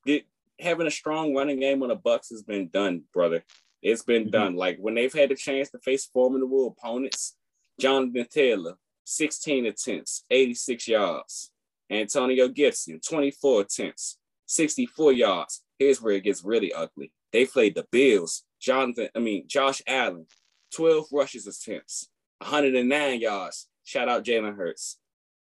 [0.05, 0.25] it,
[0.59, 3.43] having a strong running game on the Bucks has been done, brother.
[3.81, 4.31] It's been mm-hmm.
[4.31, 4.55] done.
[4.57, 7.37] Like when they've had the chance to face formidable opponents,
[7.79, 11.51] Jonathan Taylor, 16 attempts, 86 yards.
[11.89, 15.63] Antonio Gibson, 24 attempts, 64 yards.
[15.79, 17.11] Here's where it gets really ugly.
[17.31, 18.43] They played the Bills.
[18.59, 20.27] Jonathan, I mean Josh Allen,
[20.75, 24.99] 12 rushes attempts, 109 yards, Shout out Jalen Hurts.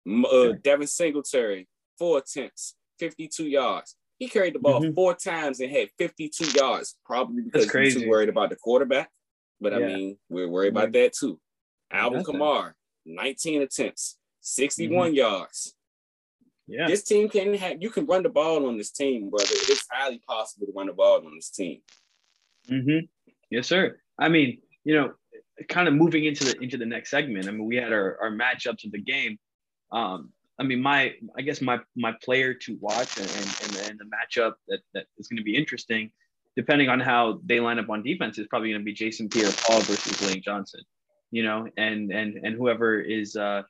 [0.07, 3.95] Uh, Devin Singletary, four attempts, 52 yards.
[4.19, 4.93] He carried the ball mm-hmm.
[4.93, 9.09] four times and had 52 yards, probably because he's too worried about the quarterback.
[9.59, 9.79] But yeah.
[9.79, 11.39] I mean, we're worried about that too.
[11.91, 12.73] Alvin Kamara,
[13.07, 15.15] 19 attempts, 61 mm-hmm.
[15.15, 15.73] yards.
[16.67, 16.85] Yeah.
[16.85, 19.45] This team can have you can run the ball on this team, brother.
[19.49, 21.81] It's highly possible to run the ball on this team.
[22.69, 23.05] Mm-hmm.
[23.49, 23.97] Yes, sir.
[24.19, 25.13] I mean, you know,
[25.69, 27.47] kind of moving into the into the next segment.
[27.47, 29.37] I mean, we had our, our matchups of the game.
[29.91, 34.05] Um, I mean, my I guess my my player to watch and and, and the
[34.05, 36.11] matchup that that is going to be interesting,
[36.55, 39.81] depending on how they line up on defense, is probably going to be Jason Pierre-Paul
[39.81, 40.81] versus Lane Johnson.
[41.31, 43.63] You know, and and and whoever is uh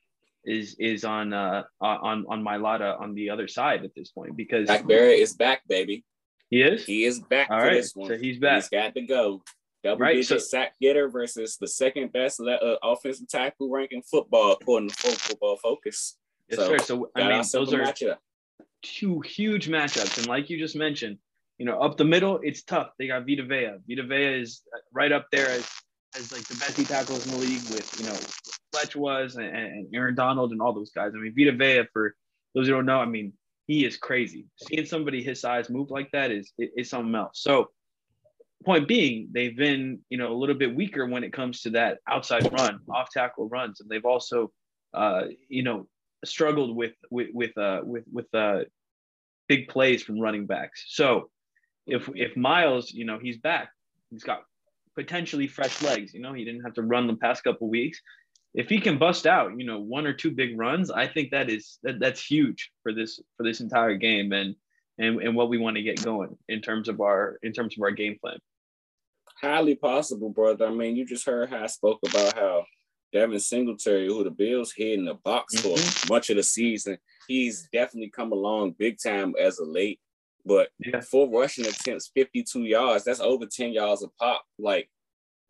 [0.44, 4.68] is is on uh on on Mailata on the other side at this point because
[4.68, 6.04] Shaq Barrett is back, baby.
[6.50, 6.84] He is.
[6.84, 7.74] He is back All for right.
[7.74, 8.08] this one.
[8.08, 8.62] So he's back.
[8.62, 9.42] He's got to go.
[9.86, 14.52] Double right, digit so, sack getter versus the second best uh, offensive tackle ranking football
[14.52, 16.16] according to Football Focus.
[16.48, 16.78] Yes, so, sir.
[16.78, 18.16] So I mean, those are matchup.
[18.82, 21.18] two huge matchups, and like you just mentioned,
[21.58, 22.90] you know, up the middle, it's tough.
[22.98, 23.78] They got Vita Vea.
[23.88, 25.70] Vita Vea is right up there as,
[26.16, 28.16] as like the best tackles in the league with you know
[28.72, 31.12] Fletch was and, and Aaron Donald and all those guys.
[31.14, 32.16] I mean, Vita Vea for
[32.56, 33.32] those who don't know, I mean,
[33.66, 34.46] he is crazy.
[34.56, 37.40] Seeing somebody his size move like that is is something else.
[37.40, 37.70] So
[38.64, 41.98] point being, they've been, you know, a little bit weaker when it comes to that
[42.08, 44.52] outside run, off tackle runs, and they've also,
[44.94, 45.86] uh, you know,
[46.24, 48.60] struggled with with with uh, with with uh,
[49.48, 50.84] big plays from running backs.
[50.88, 51.30] So,
[51.86, 53.68] if if Miles, you know, he's back,
[54.10, 54.42] he's got
[54.94, 56.14] potentially fresh legs.
[56.14, 58.00] You know, he didn't have to run the past couple weeks.
[58.54, 61.50] If he can bust out, you know, one or two big runs, I think that
[61.50, 64.32] is that, that's huge for this for this entire game.
[64.32, 64.56] And
[64.98, 67.82] and, and what we want to get going in terms of our in terms of
[67.82, 68.38] our game plan.
[69.40, 70.66] Highly possible, brother.
[70.66, 72.64] I mean, you just heard how I spoke about how
[73.12, 75.76] Devin Singletary, who the Bills hid in the box mm-hmm.
[76.06, 80.00] for much of the season, he's definitely come along big time as a late.
[80.44, 81.00] But yeah.
[81.00, 84.44] four rushing attempts, 52 yards, that's over 10 yards a pop.
[84.58, 84.88] Like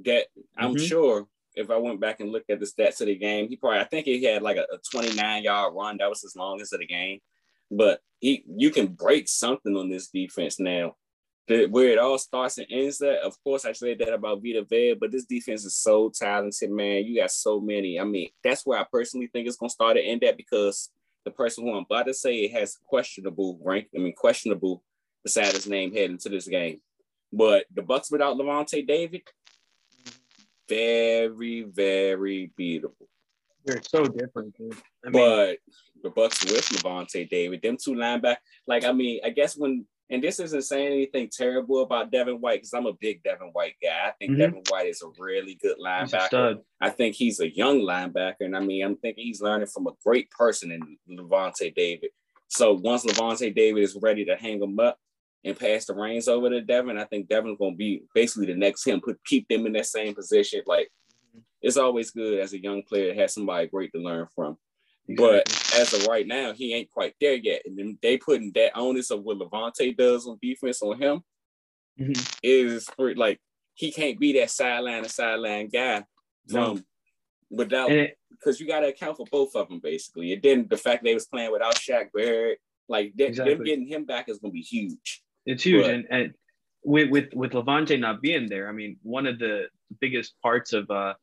[0.04, 0.88] that I'm Mhm.
[0.88, 3.80] sure if I went back and looked at the stats of the game, he probably
[3.80, 5.98] I think he had like a, a 29 yard run.
[5.98, 7.20] That was his longest of the game.
[7.70, 10.96] But he you can break something on this defense now.
[11.48, 14.64] The, where it all starts and ends at, of course, I said that about Vita
[14.68, 17.04] Vea, but this defense is so talented, man.
[17.04, 18.00] You got so many.
[18.00, 20.90] I mean, that's where I personally think it's gonna start and end at because
[21.24, 23.88] the person who I'm about to say has questionable rank.
[23.94, 24.82] I mean, questionable
[25.22, 26.80] beside his name heading into this game.
[27.32, 29.22] But the Bucks without Lavonte David,
[30.68, 33.08] very, very beatable.
[33.64, 34.76] They're so different, dude.
[35.04, 35.58] I mean, but
[36.02, 40.22] the Bucks with Lavonte David, them two linebackers, like I mean, I guess when and
[40.22, 44.06] this isn't saying anything terrible about Devin White because I'm a big Devin White guy.
[44.08, 44.38] I think Mhm.
[44.38, 46.28] Devin White is a really good linebacker.
[46.80, 49.92] I think he's a young linebacker, and I mean, I'm thinking he's learning from a
[50.04, 52.10] great person in Lavonte David.
[52.46, 54.96] So once Lavonte David is ready to hang him up
[55.42, 58.54] and pass the reins over to Devin, I think Devin's going to be basically the
[58.54, 60.62] next him, put keep them in that same position.
[60.66, 60.88] Like
[61.60, 64.56] it's always good as a young player to have somebody great to learn from.
[65.08, 67.62] But as of right now, he ain't quite there yet.
[67.64, 71.22] And then they putting that onus of what Lavonte does on defense on him
[71.98, 72.38] Mhm.
[72.42, 73.40] is for, like
[73.74, 76.04] he can't be that sideline to sideline guy
[76.48, 76.76] No.
[76.76, 76.84] from
[77.50, 77.90] without
[78.30, 80.32] because you got to account for both of them basically.
[80.32, 84.04] And then the fact they was playing without Shaq Barrett, like them, them getting him
[84.04, 85.22] back is gonna be huge.
[85.46, 86.34] It's huge, But- and, and
[86.82, 89.68] with with with Lavonte not being there, I mean, one of the
[90.00, 91.14] biggest parts of uh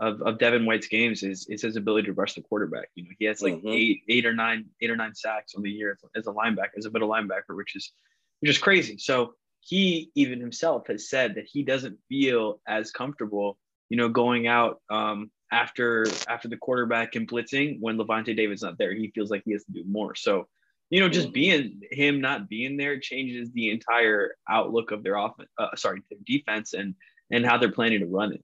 [0.00, 2.88] of, of Devin White's games is is his ability to rush the quarterback.
[2.94, 3.74] You know, he has like Mhm.
[3.74, 6.86] eight eight or nine eight or nine sacks on the year as, a linebacker, as
[6.86, 7.92] a middle linebacker, which is
[8.40, 8.98] which is crazy.
[8.98, 13.58] So he even himself has said that he doesn't feel as comfortable,
[13.88, 18.78] you know, going out um, after after the quarterback and blitzing when Lavonte David's not
[18.78, 18.94] there.
[18.94, 20.14] He feels like he has to do more.
[20.14, 20.48] So
[20.90, 21.32] you know, just Mhm.
[21.32, 25.50] being him not being there changes the entire outlook of their offense.
[25.58, 26.94] Uh, sorry, their defense and
[27.30, 28.42] and how they're planning to run it.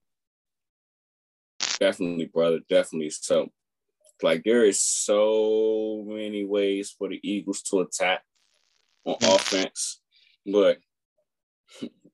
[1.79, 2.61] Definitely, brother.
[2.69, 3.11] Definitely.
[3.11, 3.51] So,
[4.23, 8.23] like, there is so many ways for the Eagles to attack
[9.05, 9.35] on Mhm.
[9.35, 10.01] offense,
[10.47, 10.79] but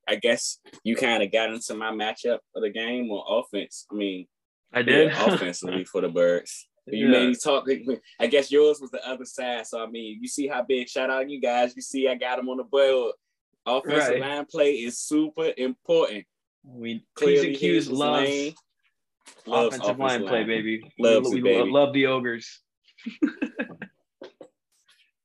[0.08, 3.86] I guess you kind of got into my matchup of the game on offense.
[3.90, 4.26] I mean,
[4.72, 5.08] I did.
[5.08, 6.66] yeah, offensively for the Birds.
[6.86, 7.10] You Yeah.
[7.12, 7.68] made me talk.
[8.18, 9.66] I guess yours was the other side.
[9.66, 11.76] So I mean, you see how big shout out you guys.
[11.76, 13.14] You see, I got them on the board.
[13.66, 14.20] Offensive Right.
[14.20, 16.26] line play is super important.
[16.64, 18.54] we Clearly, Q's his lane
[19.46, 20.82] loves offensive line play, baby.
[20.98, 21.70] Loves we, it, we baby.
[21.70, 22.60] love the ogres.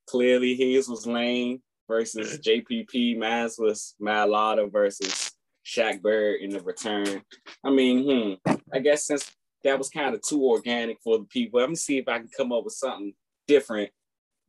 [0.08, 3.18] Clearly, his was Lane versus JPP.
[3.18, 5.32] Mine was Mailata versus
[5.64, 7.22] Shaq Bird in the return.
[7.64, 9.30] I mean, hmm, I guess since
[9.64, 12.28] that was kind of too organic for the people, let me see if I can
[12.36, 13.12] come up with something
[13.48, 13.90] different.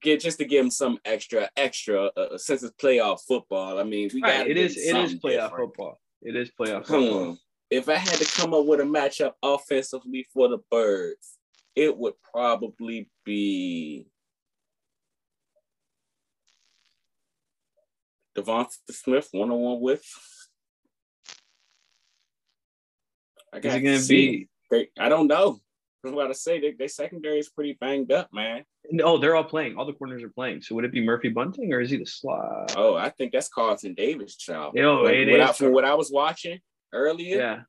[0.02, 2.06] Get just to give them some extra, extra.
[2.16, 5.56] Uh, since it's playoff football, I mean, we got Right, it is it is playoff
[5.56, 6.00] football.
[6.22, 7.32] It is playoff football.
[7.32, 7.34] Hmm.
[7.70, 11.38] If I had to come up with a matchup offensively for the Birds,
[11.76, 14.08] it would probably be
[18.38, 20.04] DeVonta Smith one on one with.
[23.54, 24.32] I Is got gonna see.
[24.32, 24.50] be?
[24.70, 25.60] They, I don't know.
[26.04, 28.64] I was about to say they, their secondary is pretty banged up, man.
[28.92, 29.78] No, they're all playing.
[29.78, 30.62] All the corners are playing.
[30.62, 32.74] So would it be Murphy Bunting or is he the slot?
[32.78, 34.76] Oh, I think that's Carlton Davis' child.
[34.76, 36.60] Yo, Like, it what I- from what I was watching
[36.94, 37.62] earlier, Yeah,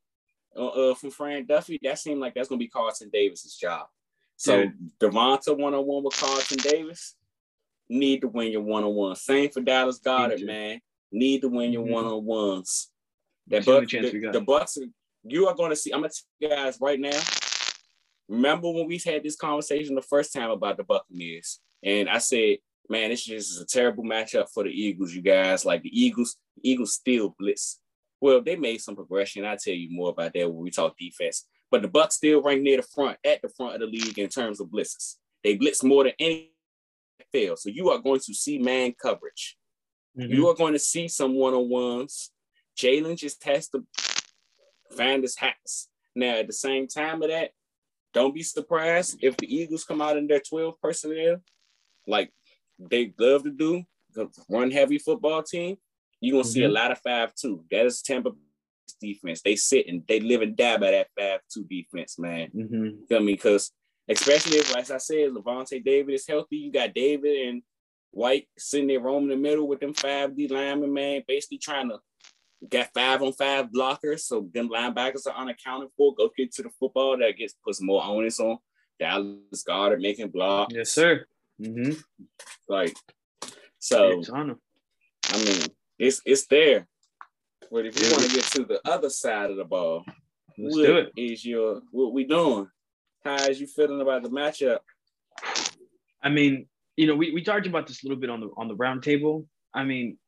[0.57, 3.87] uh, uh, from Fran Duffy, that seemed like that's gonna be Carlton Davis's job.
[4.37, 4.91] So Dude.
[5.01, 7.17] DeVonta one on one with Carlton Davis,
[7.89, 9.17] need to win your one on one.
[9.17, 10.45] Same for Dallas Goedert, to.
[10.47, 10.81] man.
[11.11, 11.91] Need to win your Mhm.
[11.91, 12.91] one on ones.
[13.47, 14.33] That See the the, we got.
[14.35, 14.77] the Bucks,
[15.25, 15.91] you are going to see.
[15.91, 17.19] I'm gonna tell you guys right now.
[18.29, 22.59] Remember when we had this conversation the first time about the Buccaneers, and I said,
[22.89, 26.37] "Man, this just is a terrible matchup for the Eagles." You guys, like the Eagles,
[26.63, 27.81] Eagles still blitz.
[28.21, 29.45] Well, they made some progression.
[29.45, 31.47] I'll tell you more about that when we talk defense.
[31.71, 34.29] But the Bucks still rank near the front, at the front of the league in
[34.29, 35.17] terms of blitzes.
[35.45, 36.53] They blitz more than any
[37.31, 37.57] fail.
[37.57, 39.57] So you are going to see man coverage.
[40.17, 40.31] Mhm.
[40.31, 42.33] You are going to see some one-on-ones.
[42.77, 43.87] Jalen just has to
[44.97, 45.89] find his hats.
[46.15, 47.53] Now, at the same time of that,
[48.15, 51.43] don't be surprised if the Eagles come out in their 12 personnel,
[52.07, 52.33] like
[52.79, 53.85] they love to do,
[54.15, 55.77] the run heavy football team.
[56.21, 56.73] You're gonna see a Mhm.
[56.75, 57.65] lot of five two.
[57.71, 58.33] That is Tampa
[59.01, 59.43] defense.
[59.43, 62.51] They sit and they live and die by that five two defense, man.
[62.51, 63.09] Mhm.
[63.09, 63.35] Feel me?
[63.35, 63.73] Because
[64.09, 66.57] especially if, as I said, Lavonte David is healthy.
[66.57, 67.63] You got David and
[68.11, 72.01] White sitting there roaming the middle with them five D linemen, man, basically trying to
[72.69, 74.21] get five on five blockers.
[74.21, 76.15] So them linebackers are unaccounted for.
[76.15, 77.19] Go get to the football.
[77.19, 78.59] That gets puts more onus on
[78.99, 80.75] Dallas Goedert making blocks.
[80.75, 81.27] Yes, sir.
[81.63, 81.93] hmm
[82.67, 82.97] Like
[83.79, 84.61] so, It's on him.
[85.25, 85.63] I mean,
[85.99, 86.87] it's it's there.
[87.71, 90.05] But if you want to get to the other side of the ball,
[90.57, 91.13] Let's what do it.
[91.17, 92.69] is your what we doing?
[93.25, 94.79] How is you feeling about the matchup?
[96.23, 98.69] I mean, you know, we, we talked about this a little bit on the on
[98.69, 99.47] the round table.
[99.75, 100.19] I mean,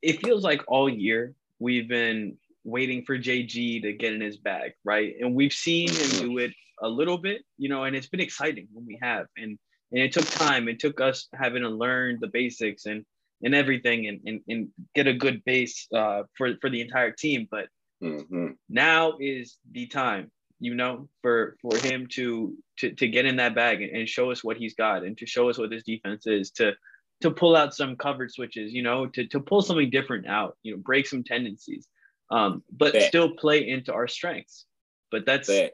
[0.00, 4.72] it feels like all year we've been waiting for JG to get in his bag,
[4.84, 5.14] right?
[5.20, 8.68] And we've seen him do it a little bit, you know, and it's been exciting
[8.72, 9.26] when we have.
[9.36, 9.58] And
[9.92, 10.68] and it took time.
[10.68, 13.04] It took us having to learn the basics and
[13.42, 17.48] and everything and and, and get a good base uh, for for the entire team.
[17.50, 17.68] But
[18.02, 18.56] Mhm.
[18.70, 23.54] now is the time you know for for him to to, to get in that
[23.54, 26.26] bag and, and show us what he's got and to show us what this defense
[26.26, 26.72] is to
[27.20, 30.72] to pull out some covered switches you know to, to pull something different out you
[30.72, 31.88] know break some tendencies
[32.30, 34.64] um but That- still play into our strengths.
[35.10, 35.72] But that's That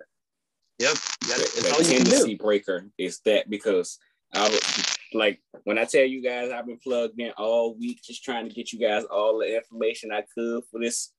[0.80, 2.42] yep that, that's that all you tendency do.
[2.42, 3.98] breaker is that because
[4.34, 8.22] I was like when I tell you guys I've been plugged in all week just
[8.24, 11.12] trying to get you guys all the information I could for this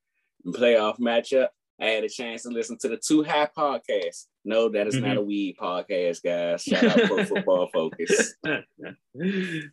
[0.45, 1.47] playoff matchup.
[1.79, 4.25] I had a chance to listen to the Two High podcast.
[4.43, 5.17] No, that is not Mm-hmm.
[5.19, 6.63] a weed podcast, guys.
[6.63, 8.33] Shout out Pro Football Focus.
[8.45, 9.71] too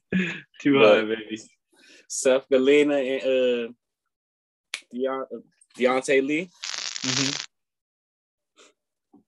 [0.78, 1.40] But- high baby
[2.08, 3.72] Seth Galina and uh,
[4.94, 5.42] Deont-
[5.76, 6.50] Diante Lee,
[7.02, 7.46] Mhm.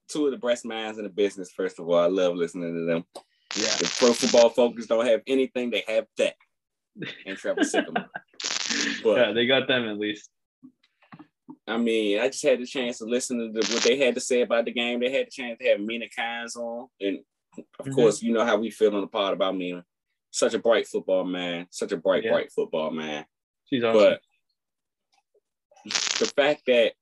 [0.08, 1.50] two of the best minds in the business.
[1.50, 3.04] First of all, I love listening to them.
[3.56, 6.34] Yeah If Pro Football Focus don't have anything, they have that.
[7.26, 8.06] And Trevor Sikkema.
[9.02, 10.30] But- yeah they got them at least
[11.68, 14.20] I mean, I just had the chance to listen to the, what they had to
[14.20, 15.00] say about the game.
[15.00, 16.86] They had the chance to have Mina Kimes on.
[17.00, 17.18] And
[17.80, 17.94] of Mhm.
[17.94, 19.84] course, you know how we feel on the pod about Mina.
[20.30, 21.66] Such a bright football man.
[21.70, 22.30] Such a bright, Yeah.
[22.32, 23.26] bright football man.
[23.68, 24.20] she's awesome But
[26.20, 26.92] the fact that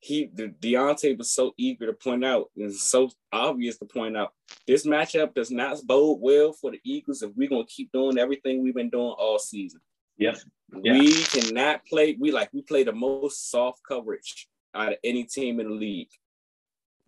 [0.00, 4.32] he, the, Diante was so eager to point out and so obvious to point out,
[4.66, 8.18] this matchup does not bode well for the Eagles if we're going to keep doing
[8.18, 9.80] everything we've been doing all season.
[10.16, 10.38] yep
[10.82, 10.98] Yeah.
[10.98, 12.16] We cannot play.
[12.18, 16.10] We like we play the most soft coverage out of any team in the league.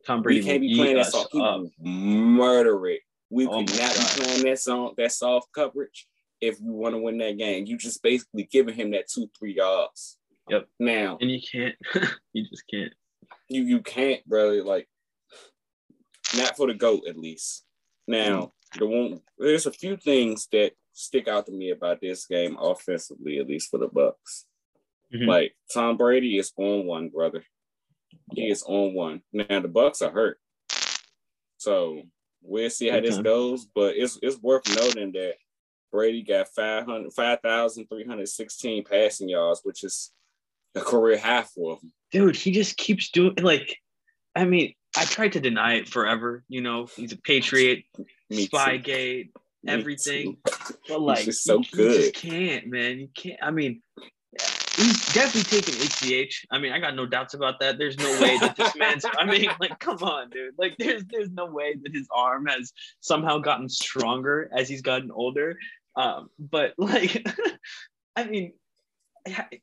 [0.06, 1.28] Tom Brady We can't be playing that soft.
[1.32, 1.62] He up.
[1.78, 3.00] murder it.
[3.28, 6.08] We Oh could not be playing that song, that soft coverage
[6.40, 7.66] if we want to win that game.
[7.66, 10.16] You just basically giving him that two, three yards.
[10.50, 10.68] Yep.
[10.78, 11.76] Now and you can't
[12.32, 12.92] you just can't
[13.48, 14.62] you you can't, brother.
[14.64, 14.88] Like
[16.36, 17.64] not for the goat at least.
[18.06, 22.56] Now the one there's a few things that stick out to me about this game
[22.60, 24.46] offensively, at least for the Bucks.
[25.12, 25.26] Mhm.
[25.26, 27.44] Like Tom Brady is on one, brother.
[28.32, 29.22] He is on one.
[29.32, 30.38] Now the Bucks are hurt,
[31.56, 32.02] so
[32.42, 33.66] we'll see how this goes.
[33.74, 35.34] But it's it's worth noting that
[35.90, 40.12] Brady got 500 5,316 passing yards, which is
[40.74, 41.92] a career high for him.
[42.12, 43.76] dude he just keeps doing like
[44.36, 46.86] i mean i tried to deny it forever you know?
[46.96, 47.84] He's a patriot
[48.30, 48.56] Me too.
[48.56, 49.30] spygate
[49.62, 50.36] Me everything.
[50.46, 50.74] Too.
[50.88, 52.98] but like just so you, you just can't man.
[52.98, 53.82] You can't i mean
[54.76, 57.76] he's definitely taking HGH i mean i got no doubts about that.
[57.78, 60.54] There's no way that this man's i mean like come on dude.
[60.56, 65.10] Like there's there's no way that his arm has somehow gotten stronger as he's gotten
[65.10, 65.58] older.
[65.96, 67.26] Um but like
[68.16, 68.52] i mean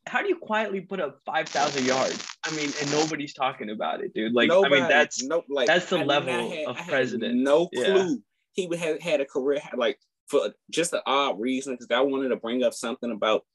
[0.06, 4.14] how, do you quietly put up 5000 yards i mean and nobody's talking about it
[4.14, 6.78] dude like i mean that's no, like that's the I mean, level I had- of
[6.88, 7.36] president.
[7.36, 7.86] No Yeah.
[7.86, 8.22] clue
[8.54, 12.30] he would have had a career like for just an odd reason because I wanted
[12.30, 13.46] to bring up something about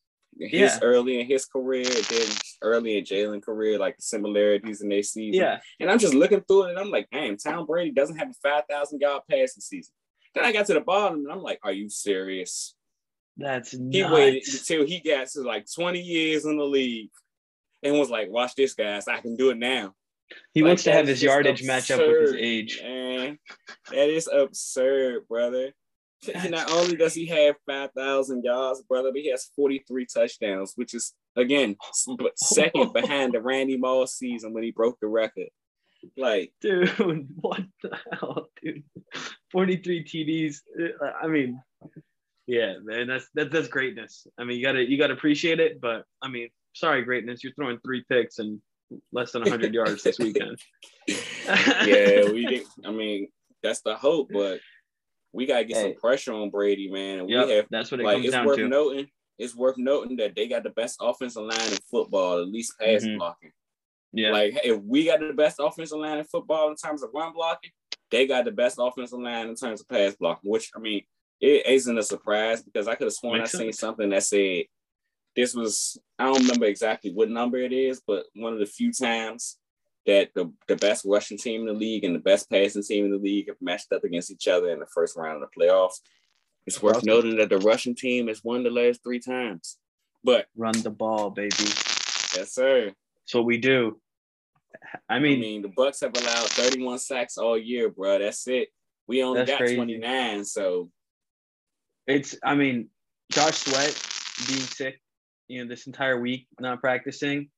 [0.41, 0.79] his Yeah.
[0.81, 2.27] early in his career, then
[2.63, 5.39] early in Jalen career, like similarities in their season.
[5.43, 8.31] yeah And I'm just looking through it and I'm like, damn, Tom Brady doesn't have
[8.31, 9.93] a 5,000 yard passing season.
[10.35, 12.75] Then I got to the bottom and I'm like, are you serious?
[13.37, 14.13] That's He nuts.
[14.13, 17.11] waited until he got to like 20 years in the league
[17.83, 19.09] and was like, watch this, guys.
[19.09, 19.95] I can do it now.
[20.55, 23.39] he like, wants to have his just yardage match up with his age Man,
[23.91, 25.73] that is absurd, brother.
[26.49, 31.15] Not only does he have 5,000 yards, brother, but he has 43 touchdowns, which is,
[31.35, 31.75] again,
[32.17, 35.49] but second behind the Randy Moss season when he broke the record.
[36.17, 36.89] Like, dude
[37.41, 38.83] what the hell dude
[39.53, 40.57] 43 tds
[41.01, 41.61] Uh, i mean
[42.53, 46.05] yeah man that's that, that's greatness i mean you gotta you gotta appreciate it but
[46.21, 48.61] i mean sorry greatness you're throwing three picks and
[49.13, 50.59] less than 100 yards this weekend
[51.09, 52.63] yeah, we did.
[52.85, 53.29] I mean,
[53.63, 54.61] that's the hope, but
[55.33, 55.83] we got to get Hey.
[55.83, 57.21] some pressure on Brady, man.
[57.21, 59.07] And Yep, we have that's what it like comes it's down worth to noting.
[59.39, 63.03] It's worth noting that they got the best offensive line in football, at least pass
[63.05, 63.17] Mhm.
[63.17, 63.53] blocking.
[64.13, 67.33] yeah Like if we got the best offensive line in football in terms of run
[67.33, 67.71] blocking,
[68.11, 70.51] they got the best offensive line in terms of pass blocking.
[70.51, 71.03] Which I mean,
[71.43, 73.81] it isn't a surprise because I could have sworn Makes I seen sense.
[73.81, 74.65] something that said
[75.37, 78.93] this was I don't remember exactly what number it is, but one of the few
[78.93, 79.59] times
[80.07, 83.11] that the, the best rushing team in the league and the best passing team in
[83.13, 86.01] the league have matched up against each other in the first round of the playoffs.
[86.67, 87.07] It's worth Awesome.
[87.09, 89.79] noting that the rushing team has won the last three times.
[90.25, 91.55] But run the ball baby
[92.37, 92.87] Yes, sir.
[92.87, 94.01] That's what we do.
[95.09, 98.19] I I mean, mean, the Bucks have allowed 31 sacks all year, bro.
[98.19, 98.69] That's it.
[99.07, 99.77] We only got crazy.
[99.77, 100.91] 29, so
[102.07, 102.89] it's I mean,
[103.31, 103.95] Josh Sweat
[104.49, 105.01] being sick,
[105.49, 107.51] you know, this entire week not practicing.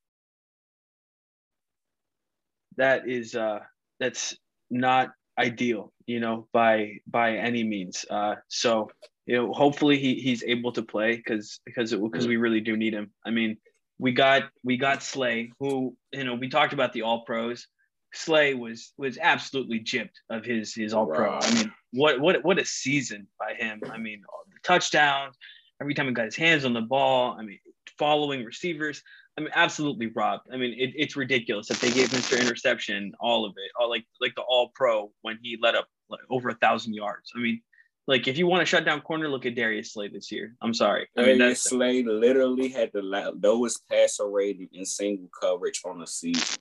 [2.77, 3.59] That is uh
[3.99, 4.35] that's
[4.69, 8.05] not ideal, you know, by by any means.
[8.09, 8.89] Uh so
[9.25, 12.77] you know, hopefully he he's able to play because because it because we really do
[12.77, 13.11] need him.
[13.25, 13.57] I mean,
[13.97, 17.67] we got we got Slay, who you know we talked about the All Pros.
[18.15, 21.39] Slay was was absolutely gypped of his his All Pro.
[21.41, 23.81] I mean, what what what a season by him.
[23.91, 25.35] I mean, the touchdowns,
[25.81, 27.35] every time he got his hands on the ball.
[27.37, 27.59] I mean,
[27.97, 29.01] following receivers.
[29.37, 30.47] I mean, absolutely robbed.
[30.51, 32.39] I mean, it, it's ridiculous that they gave Mr.
[32.39, 36.21] Interception all of it, all like like the All Pro when he let up like,
[36.29, 37.31] over a thousand yards.
[37.35, 37.61] I mean,
[38.07, 40.55] like if you want to shut down corner, look at Darius Slay this year.
[40.61, 41.07] I'm sorry.
[41.17, 43.01] I mean, Darius Slay literally had the
[43.41, 46.57] lowest passer rating in single coverage on the season,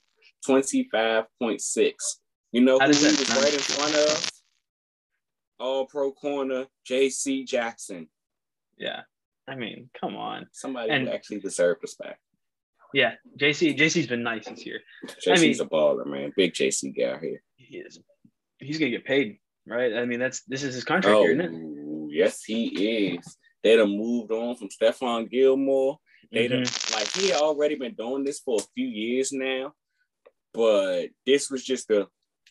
[0.48, 1.92] 25.6.
[2.52, 4.30] You know who he was right in front of?
[5.58, 8.08] All pro corner, JC Jackson.
[8.78, 9.02] yeah.
[9.46, 10.46] I mean, come on.
[10.52, 12.18] Somebody And- who actually deserved respect.
[12.94, 14.80] Yeah, JC JC's been nice this year.
[15.20, 16.32] JC's mean- a baller, man.
[16.34, 17.42] Big JC guy here.
[17.56, 17.98] He is.
[18.58, 19.92] He's gonna get paid, right?
[19.94, 21.50] I mean, that's this is his contract year, isn't it?
[21.52, 23.36] Oh, yes, he is.
[23.62, 25.98] They'd have moved on from Stephon Gilmore.
[26.32, 26.94] They done, Mhm.
[26.94, 29.74] like he had already been doing this for a few years now,
[30.54, 32.06] but this was just a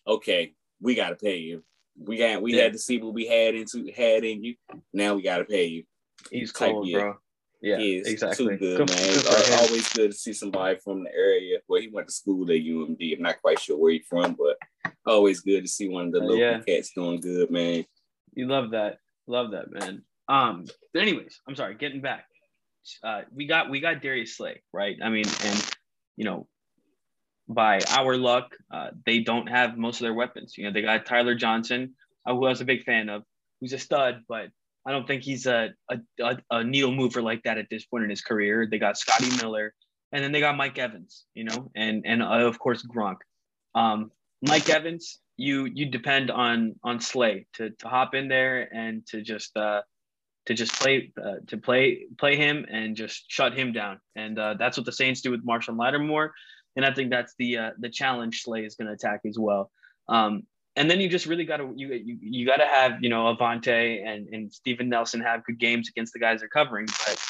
[0.06, 0.54] okay.
[0.82, 1.64] We gotta pay you.
[1.97, 2.64] We got we Yeah.
[2.64, 4.56] had to see what we had into had in you.
[4.93, 5.84] Now we gotta pay you.
[6.30, 6.99] He's type cold, year.
[6.99, 7.16] bro.
[7.62, 8.45] Yeah, he is exactly.
[8.49, 8.97] too good, man.
[8.99, 12.58] It's always good to see somebody from the area where he went to school at
[12.58, 13.16] UMD.
[13.16, 14.58] I'm not quite sure where he's from, but
[15.08, 16.60] always good to see one of the Uh, local yeah.
[16.60, 17.86] cats doing good, man.
[18.34, 18.97] You love that.
[19.28, 20.04] Love that, man.
[20.28, 22.26] Um, but anyways, I'm sorry, getting back.
[23.01, 24.97] Uh, we got we got Darius Slay, right?
[25.01, 25.72] I mean, and
[26.18, 26.47] you know,
[27.48, 30.58] by our luck, uh, they don't have most of their weapons.
[30.58, 33.24] You know, they got Tyler Johnson, uh, who I was a big fan of,
[33.60, 34.50] who's a stud, but
[34.86, 38.04] I don't think he's a a, a, a needle mover like that at this point
[38.04, 38.68] in his career.
[38.70, 39.74] They got Scotty Miller,
[40.12, 43.18] and then they got Mike Evans, you know, and and uh, of course Gronk.
[43.76, 49.06] Um, Mike Evans, you you depend on on Slay to to hop in there and
[49.08, 49.82] to just uh
[50.46, 54.00] to just play uh, to play play him and just shut him down.
[54.16, 56.34] And uh, that's what the Saints do with Marshon Lattimore.
[56.76, 59.72] And I think that's the uh, the challenge Slay is going to attack as well.
[60.08, 60.44] Um,
[60.76, 63.34] and then you just really got to you you, you got to have you know
[63.34, 66.86] Avonte and and Steven Nelson have good games against the guys they're covering.
[66.86, 67.24] But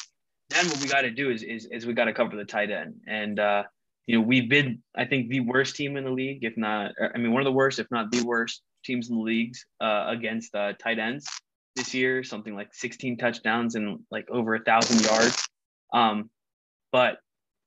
[0.50, 2.70] then what we got to do is is is we got to cover the tight
[2.70, 2.94] end.
[3.06, 3.64] And uh,
[4.06, 7.18] you know we've been I think the worst team in the league, if not I
[7.18, 10.54] mean one of the worst, if not the worst teams in the leagues uh, against
[10.54, 11.26] uh, tight ends
[11.76, 12.24] this year.
[12.24, 15.46] Something like 16 touchdowns and like over a thousand yards.
[15.92, 16.30] Um,
[16.92, 17.18] but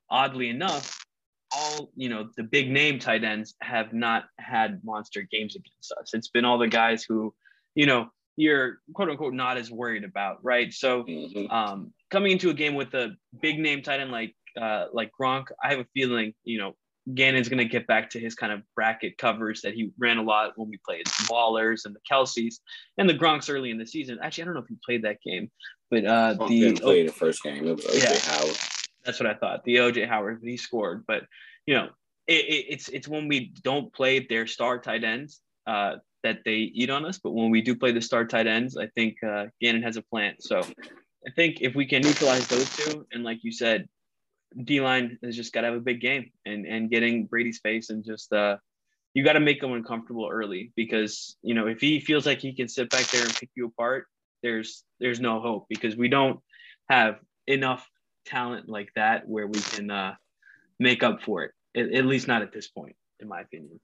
[0.09, 1.05] oddly enough,
[1.51, 6.13] all you know the big name tight ends have not had monster games against us.
[6.13, 7.33] It's been all the guys who,
[7.75, 10.73] you know, you're quote unquote not as worried about, right?
[10.73, 11.51] So Mhm.
[11.51, 15.45] um, coming into a game with a big name tight end like uh, like Gronk,
[15.63, 16.75] I have a feeling you know
[17.13, 20.23] Gannon's going to get back to his kind of bracket covers that he ran a
[20.23, 22.55] lot when we played the Ballers and the Kelces
[22.97, 24.19] and the Gronks early in the season.
[24.21, 25.49] Actually, I don't know if he played that game,
[25.89, 27.65] but uh, the didn't the first game.
[27.65, 28.19] It was OJ Yeah.
[28.19, 28.57] Howard.
[29.07, 29.63] That's what I thought.
[29.63, 31.23] The OJ Howard he scored, but
[31.65, 31.89] you know
[32.27, 36.57] it, it, it's it's when we don't play their star tight ends uh, that they
[36.57, 37.17] eat on us.
[37.17, 40.01] But when we do play the star tight ends, I think uh, Gannon has a
[40.01, 40.35] plan.
[40.39, 43.87] So I think if we can neutralize those two, and like you said,
[44.61, 47.89] D line has just got to have a big game and and getting Brady's face
[47.89, 48.57] and just uh,
[49.13, 52.53] you got to make him uncomfortable early because you know if he feels like he
[52.53, 54.07] can sit back there and pick you apart,
[54.43, 56.41] there's there's no hope because we don't
[56.89, 57.89] have enough
[58.27, 60.15] talent like that where we can uh,
[60.79, 61.51] make up for it.
[61.75, 63.79] At, at least not at this point, in my opinion.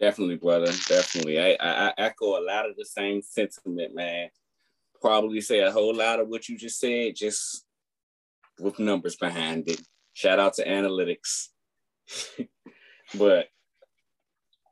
[0.00, 0.72] Definitely, brother.
[0.88, 1.40] Definitely.
[1.40, 4.28] I, I, I echo a lot of the same sentiment, man.
[5.00, 7.64] Probably say a whole lot of what you just said, just
[8.58, 9.80] with numbers behind it.
[10.12, 11.48] Shout out to analytics.
[13.18, 13.48] but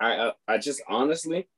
[0.01, 1.49] I, I I just honestly,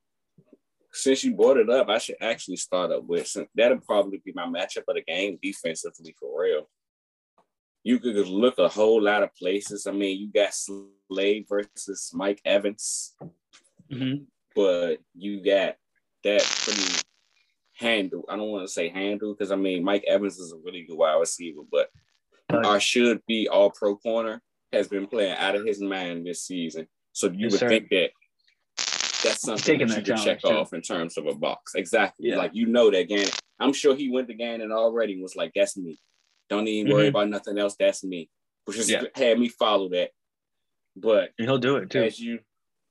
[0.93, 4.47] since you brought it up, I should actually start up with that'll probably be my
[4.47, 6.69] matchup of the game defensively for real.
[7.85, 9.87] You could look a whole lot of places.
[9.87, 13.15] I mean, you got Slay versus Mike Evans
[13.93, 14.25] Mm-hmm.
[14.57, 15.77] but you got
[16.25, 16.83] that pretty
[17.77, 18.25] handle.
[18.31, 20.97] I don't want to say handle because I mean Mike Evans is a really good
[20.97, 21.91] wide receiver, but
[22.65, 24.41] our should be all pro corner
[24.73, 26.87] has been playing out of his mind this season.
[27.13, 27.69] So you Yes, would sir.
[27.69, 28.11] think that
[29.23, 30.49] that's something that you that could check too.
[30.49, 31.75] off in terms of a box.
[31.75, 32.31] Exactly.
[32.31, 32.37] Yeah.
[32.37, 33.29] Like you know that Gannon.
[33.61, 35.99] I'm sure he went to Gannon already and was like, that's me.
[36.49, 37.09] Don't even worry Mhm.
[37.11, 37.77] about nothing else.
[37.77, 38.31] That's me.
[38.67, 39.03] which has Yeah.
[39.15, 40.11] had me follow that.
[40.97, 42.03] But And he'll do it too.
[42.03, 42.41] as you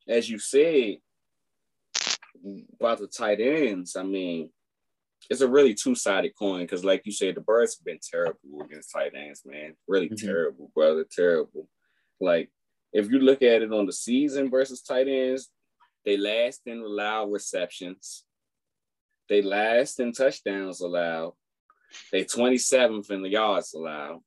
[0.08, 0.98] as you said
[2.80, 4.52] about the tight ends, I mean,
[5.30, 8.92] it's a really two-sided coin because, like you said, the birds have been terrible against
[8.92, 9.76] tight ends, man.
[9.88, 10.22] Really Mhm.
[10.22, 11.06] terrible, brother.
[11.10, 11.70] Terrible.
[12.20, 12.52] Like,
[12.92, 15.52] if you look at it on the season versus tight ends,
[16.06, 18.26] they last in allowed receptions.
[19.30, 21.36] They last in touchdowns allowed.
[22.12, 24.22] They 27th in the yards allowed.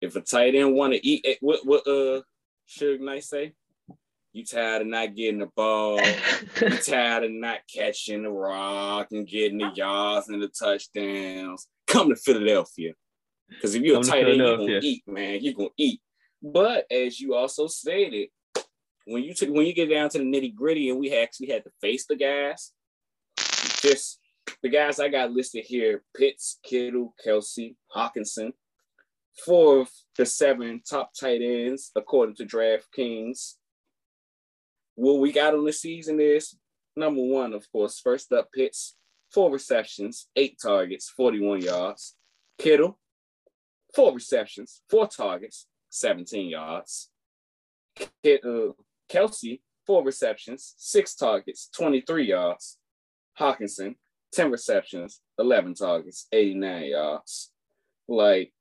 [0.00, 2.22] If a tight end want to eat, eh, what what uh
[2.68, 3.52] Suge Knight say?
[4.32, 6.00] You tired of not getting the ball.
[6.60, 11.68] You tired of not catching the rock and getting the yards and the touchdowns.
[11.86, 12.94] Come to Philadelphia.
[13.48, 15.38] Because if you're Come a tight end, you're gonna eat, man.
[15.40, 16.00] You're gonna eat.
[16.42, 18.28] But as you also stated,
[19.06, 21.64] when you took when you get down to the nitty gritty and we actually had
[21.64, 22.72] to face the guys,
[23.80, 24.18] just
[24.64, 28.54] the guys I got listed here: Pitts, Kittle, Kelce, Hockenson.
[29.44, 33.56] Four of the seven top tight ends, according to DraftKings.
[34.94, 36.56] What we got on the season is
[36.96, 38.00] number one, of course.
[38.00, 38.96] First up, Pitts,
[39.30, 42.14] four receptions, eight targets, 41 yards.
[42.56, 42.98] Kittle,
[43.94, 47.10] four receptions, four targets, 17 yards.
[48.22, 48.72] Kit, uh,
[49.10, 52.78] Kelce, four receptions, six targets, 23 yards.
[53.38, 53.96] Hockenson,
[54.34, 57.52] 10 receptions, 11 targets, 89 yards.
[58.08, 58.52] Like,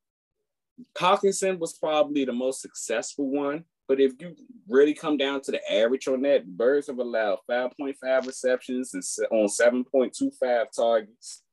[0.98, 4.36] Hockenson was probably the most successful one, but if you
[4.68, 9.48] really come down to the average on that, Birds have allowed 5.5 receptions and on
[9.48, 11.44] 7.25 targets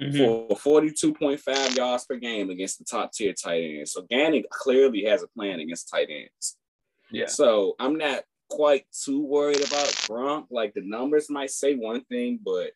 [0.00, 0.48] Mhm.
[0.48, 3.92] for 42.5 yards per game against the top tier tight ends.
[3.92, 6.58] So Gannon clearly has a plan against tight ends.
[7.10, 7.26] Yeah.
[7.26, 10.46] So I'm not quite too worried about Gronk.
[10.50, 12.72] Like the numbers might say one thing, but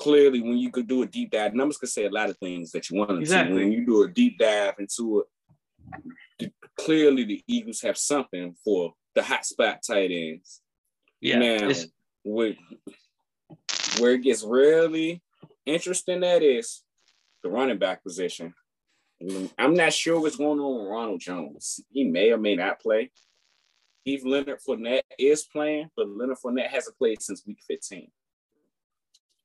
[0.00, 2.72] clearly when you could do a deep dive, numbers could say a lot of things
[2.72, 3.18] that you want to.
[3.18, 3.54] Exactly.
[3.54, 5.24] When you do a deep dive into
[6.38, 10.62] it, clearly the Eagles have something for the hot spot tight ends.
[11.20, 11.38] Yeah.
[11.38, 11.72] Now,
[12.24, 12.54] where,
[13.98, 15.22] where it gets really
[15.66, 16.82] interesting that is
[17.42, 18.54] the running back position.
[19.58, 21.80] I'm not sure what's going on with Ronald Jones.
[21.90, 23.10] He may or may not play.
[24.06, 28.10] Eve Leonard Fournette is playing, but Leonard Fournette hasn't played since week 15.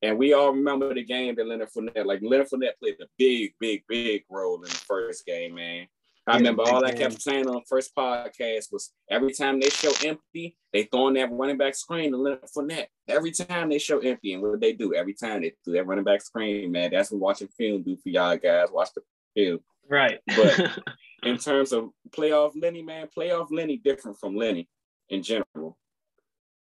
[0.06, 3.56] And we all remember the game that Leonard Fournette, like Leonard Fournette played a big,
[3.60, 5.88] big, big role in the first game, man.
[6.28, 9.92] I remember all I kept saying on the first podcast was every time they show
[10.04, 12.88] empty, they throwing that running back screen to Leonard Fournette.
[13.08, 14.94] Every time they show empty, and what they do?
[14.94, 16.92] Every time they do that running back screen, man.
[16.92, 18.70] That's what watching film do for y'all guys.
[18.72, 19.02] Watch the
[19.36, 19.60] film.
[19.90, 20.20] right.
[20.28, 20.80] But-
[21.24, 24.70] In terms of playoff Lenny, man, playoff Lenny different from Lenny
[25.10, 25.76] in general.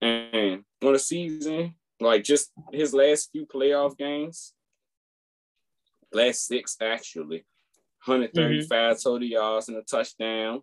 [0.01, 4.53] And on the season, like just his last few playoff games,
[6.13, 7.45] last six actually,
[8.05, 8.93] 135 mm-hmm.
[9.01, 10.61] total yards and a touchdown,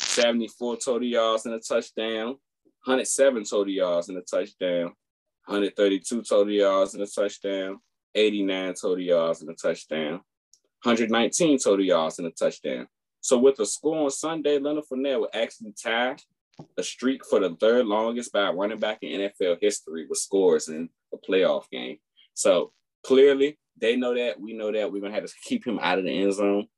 [0.00, 2.36] 74 total yards and a touchdown,
[2.84, 4.92] 107 total yards and a touchdown,
[5.46, 7.78] 132 total yards and a touchdown,
[8.14, 10.20] 89 total yards and a touchdown,
[10.82, 12.86] 119 total yards and a touchdown.
[13.20, 16.16] So with the score on Sunday, Leonard Fournette will actually tie
[16.76, 20.68] a streak for the third longest by a running back in NFL history with scores
[20.68, 21.98] in a playoff game.
[22.34, 22.72] So
[23.04, 24.40] clearly they know that.
[24.40, 24.90] We know that.
[24.90, 26.68] We're gonna have to keep him out of the end zone.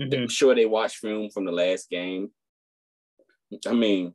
[0.00, 0.30] I'm Mhm.
[0.30, 2.32] sure they watched film from the last game.
[3.66, 4.14] I mean,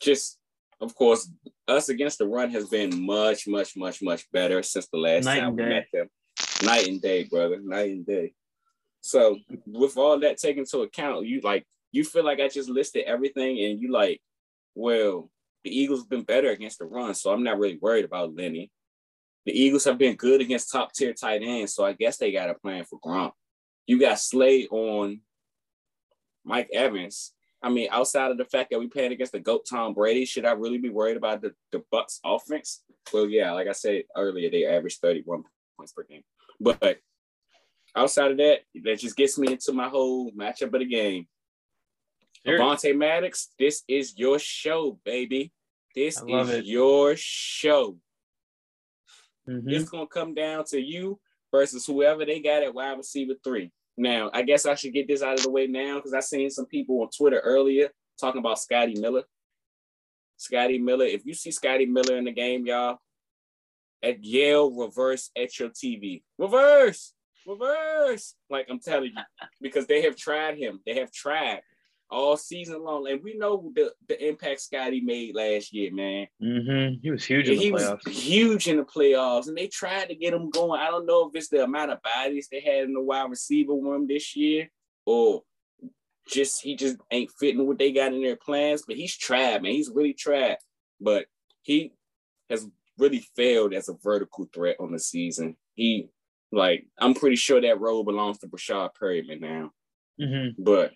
[0.00, 0.38] just
[0.80, 1.30] of course,
[1.68, 5.40] us against the run has been much, much, much, much better since the last Night
[5.40, 6.08] time we met them.
[6.64, 7.60] Night and day, brother.
[7.60, 8.32] Night and day.
[9.02, 13.04] So with all that taken into account, you like you feel like I just listed
[13.06, 14.20] everything, and you like,
[14.74, 15.30] well,
[15.64, 18.70] the Eagles have been better against the run, so I'm not really worried about Lenny.
[19.46, 22.50] The Eagles have been good against top tier tight ends, so I guess they got
[22.50, 23.32] a plan for Gronk.
[23.86, 25.20] You got Slay on
[26.44, 27.32] Mike Evans.
[27.62, 30.46] I mean, outside of the fact that we playing against the GOAT Tom Brady, should
[30.46, 32.82] I really be worried about the, the Bucks offense?
[33.12, 35.42] Well, yeah, like I said earlier, they average 31
[35.76, 36.22] points per game.
[36.58, 36.98] But
[37.96, 41.26] outside of that, that just gets me into my whole matchup of the game.
[42.46, 42.58] Sure.
[42.58, 45.52] Avonte Maddox, this is your show, baby.
[45.94, 46.64] This is it.
[46.64, 47.98] your show.
[49.48, 49.72] Mhm.
[49.72, 51.20] It's gonna come down to you
[51.50, 53.72] versus whoever they got at wide receiver three.
[53.96, 56.48] Now, I guess I should get this out of the way now because I seen
[56.50, 59.24] some people on Twitter earlier talking about Scotty Miller.
[60.36, 62.98] Scotty Miller, if you see Scotty Miller in the game, y'all,
[64.02, 66.22] at Yale reverse at your TV.
[66.38, 67.12] Reverse,
[67.46, 68.36] reverse.
[68.48, 69.22] Like I'm telling you,
[69.60, 70.80] because they have tried him.
[70.86, 71.60] They have tried.
[72.10, 73.08] All season long.
[73.08, 76.26] And we know the, the impact Scotty made last year, man.
[76.42, 77.00] Mm-hmm.
[77.02, 78.04] He was huge in the he playoffs.
[78.04, 80.80] was huge in the playoffs, and they tried to get him going.
[80.80, 83.72] I don't know if it's the amount of bodies they had in the wide receiver
[83.72, 84.68] room this year,
[85.06, 85.42] or
[86.28, 88.82] just he just ain't fitting what they got in their plans.
[88.86, 89.72] But he's tried, man.
[89.72, 90.56] He's really tried,
[91.00, 91.26] but
[91.62, 91.92] he
[92.48, 92.66] has
[92.98, 95.56] really failed as a vertical threat on the season.
[95.74, 96.08] He
[96.52, 99.70] like I'm pretty sure that role belongs to Breshad Perriman now,
[100.20, 100.62] Mm-hmm.
[100.62, 100.92] but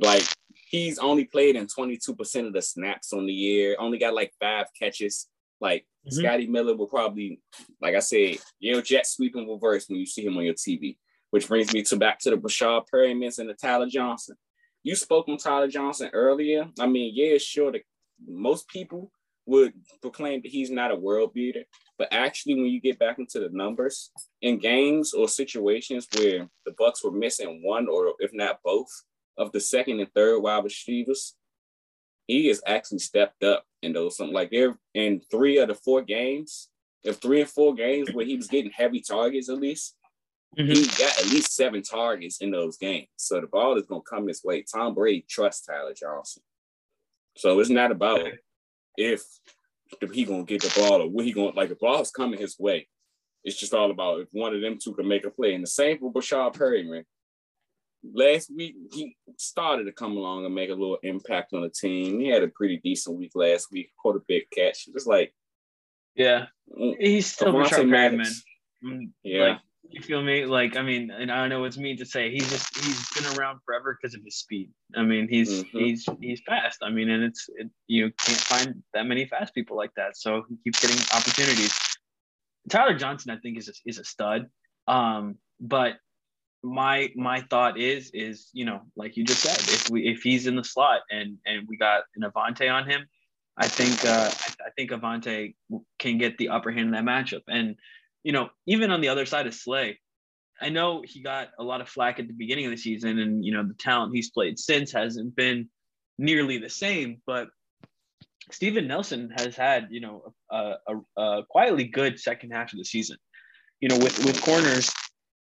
[0.00, 0.24] like
[0.70, 4.66] he's only played in 22% of the snaps on the year, only got like five
[4.78, 5.28] catches.
[5.60, 6.12] Like Mhm.
[6.12, 7.40] Scotty Miller will probably,
[7.80, 10.96] like I said, you know, jet sweeping reverse when you see him on your TV.
[11.30, 14.36] Which brings me to back to the Breshad Perrimans and the Tyler Johnson.
[14.82, 16.68] You spoke on Tyler Johnson earlier.
[16.80, 17.82] I mean, yeah, sure, the,
[18.26, 19.12] most people
[19.46, 21.64] would proclaim that he's not a world beater,
[21.98, 24.10] but actually, when you get back into the numbers
[24.42, 28.88] in games or situations where the Bucks were missing one or if not both
[29.40, 31.34] of the second and third wide receivers,
[32.26, 36.02] he has actually stepped up in those something like there in three of the four
[36.02, 36.68] games,
[37.02, 39.96] if three and four games where he was getting heavy targets at least,
[40.58, 40.76] Mhm.
[40.76, 43.08] he got at least seven targets in those games.
[43.16, 44.62] So the ball is gonna come his way.
[44.62, 46.42] Tom Brady trusts Tyler Johnson.
[47.36, 48.30] So it's not about
[48.98, 49.24] if
[50.12, 52.88] he gonna get the ball or what he gonna like the ball's coming his way.
[53.42, 55.54] It's just all about if one of them two can make a play.
[55.54, 57.06] And the same for Breshad Perriman.
[58.02, 62.18] Last week he started to come along and make a little impact on the team.
[62.20, 64.86] He had a pretty decent week last week, caught a big catch.
[64.86, 65.34] Just like
[66.14, 66.46] Yeah,
[66.76, 68.32] mm, he's still Breshad Perriman.
[68.84, 69.42] Mm, Yeah.
[69.44, 69.58] Like,
[69.90, 70.46] you feel me?
[70.46, 73.60] Like, I mean, and I know it's mean to say he's just he's been around
[73.66, 74.70] forever because of his speed.
[74.94, 75.80] I mean, he's Mhm.
[75.80, 76.78] he's he's fast.
[76.82, 80.16] I mean, and it's it, you can't find that many fast people like that.
[80.16, 81.76] So he keeps getting opportunities.
[82.68, 84.48] Tyler Johnson, I think, is a, is a stud.
[84.86, 85.94] Um, but
[86.62, 90.46] my my thought is is you know like you just said if we if he's
[90.46, 93.06] in the slot and and we got an Avonte on him,
[93.56, 95.54] I think uh, I, I think Avonte
[95.98, 97.42] can get the upper hand in that matchup.
[97.48, 97.76] And
[98.22, 99.98] you know even on the other side of Slay,
[100.60, 103.44] I know he got a lot of flack at the beginning of the season, and
[103.44, 105.68] you know the talent he's played since hasn't been
[106.18, 107.48] nearly the same, but.
[108.52, 112.84] Steven Nelson has had, you know, a, a, a quietly good second half of the
[112.84, 113.16] season.
[113.80, 114.92] You know, with with corners,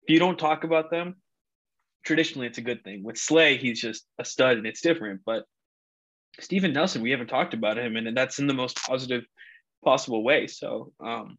[0.06, 1.16] if you don't talk about them,
[2.04, 3.02] traditionally it's a good thing.
[3.02, 5.22] With Slay, he's just a stud and it's different.
[5.26, 5.44] But
[6.38, 9.24] Steven Nelson, we haven't talked about him, and that's in the most positive
[9.84, 10.46] possible way.
[10.46, 11.38] So um,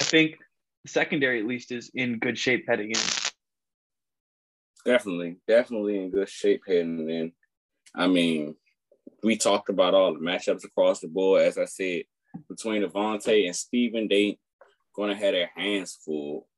[0.00, 0.36] I think
[0.84, 3.00] the secondary at least is in good shape heading in.
[4.84, 7.32] Definitely, definitely in good shape heading in.
[7.94, 8.56] I mean,
[9.22, 11.42] we talked about all the matchups across the board.
[11.42, 12.02] As I said,
[12.48, 14.38] between Avonte and Steven, they
[14.96, 16.48] gonna have their hands full,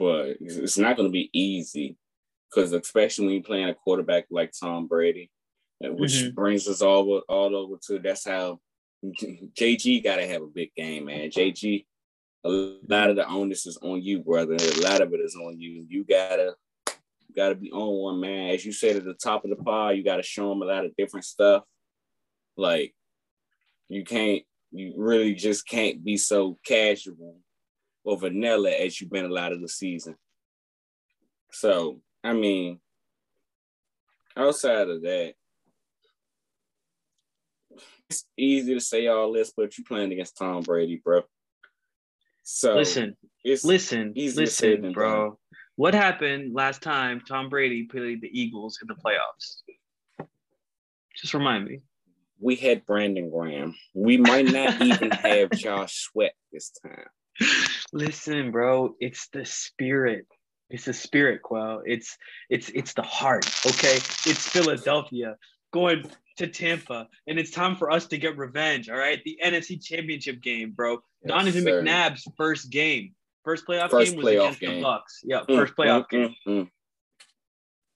[0.00, 1.94] but it's not gonna be easy
[2.48, 5.30] because especially when you're playing a quarterback like Tom Brady,
[5.84, 6.34] uh, which Mhm.
[6.34, 8.60] brings us all all over to that's how
[9.54, 11.30] JG gotta have a big game, man.
[11.30, 11.86] JG,
[12.44, 14.54] a lot of the onus is on you, brother.
[14.54, 15.86] A lot of it is on you.
[15.86, 16.56] You gotta
[17.28, 18.50] you gotta be on one, man.
[18.50, 20.86] As you said at the top of the pod, you gotta show them a lot
[20.86, 21.64] of different stuff.
[22.56, 22.94] Like
[23.90, 27.38] you can't, you really just can't be so casual
[28.04, 30.16] or vanilla as you've been a lot of the season.
[31.52, 32.80] So, I mean,
[34.36, 35.34] outside of that,
[38.08, 41.22] it's easy to say all this, but you're playing against Tom Brady, bro.
[42.42, 45.38] So Listen, it's listen, listen, bro.
[45.76, 50.26] What happened last time Tom Brady played the Eagles in the playoffs?
[51.16, 51.82] Just remind me.
[52.40, 53.74] we had Brandon Graham.
[53.94, 57.06] We might not even have Josh Sweat this time.
[57.92, 60.26] Listen, bro, it's the spirit.
[60.68, 61.82] It's the spirit, Quell.
[61.84, 62.16] It's
[62.48, 63.46] it's it's the heart.
[63.66, 65.36] Okay, it's Philadelphia
[65.72, 66.04] going
[66.36, 68.88] to Tampa, and it's time for us to get revenge.
[68.88, 71.02] All right, the NFC Championship game, bro.
[71.24, 71.82] Yes, Donovan sir.
[71.82, 73.14] McNabb's first game,
[73.44, 74.76] first playoff First game was playoff against game.
[74.76, 75.20] the Bucks.
[75.24, 76.34] Yeah, Mm, first playoff mm, game.
[76.46, 76.70] mm, mm.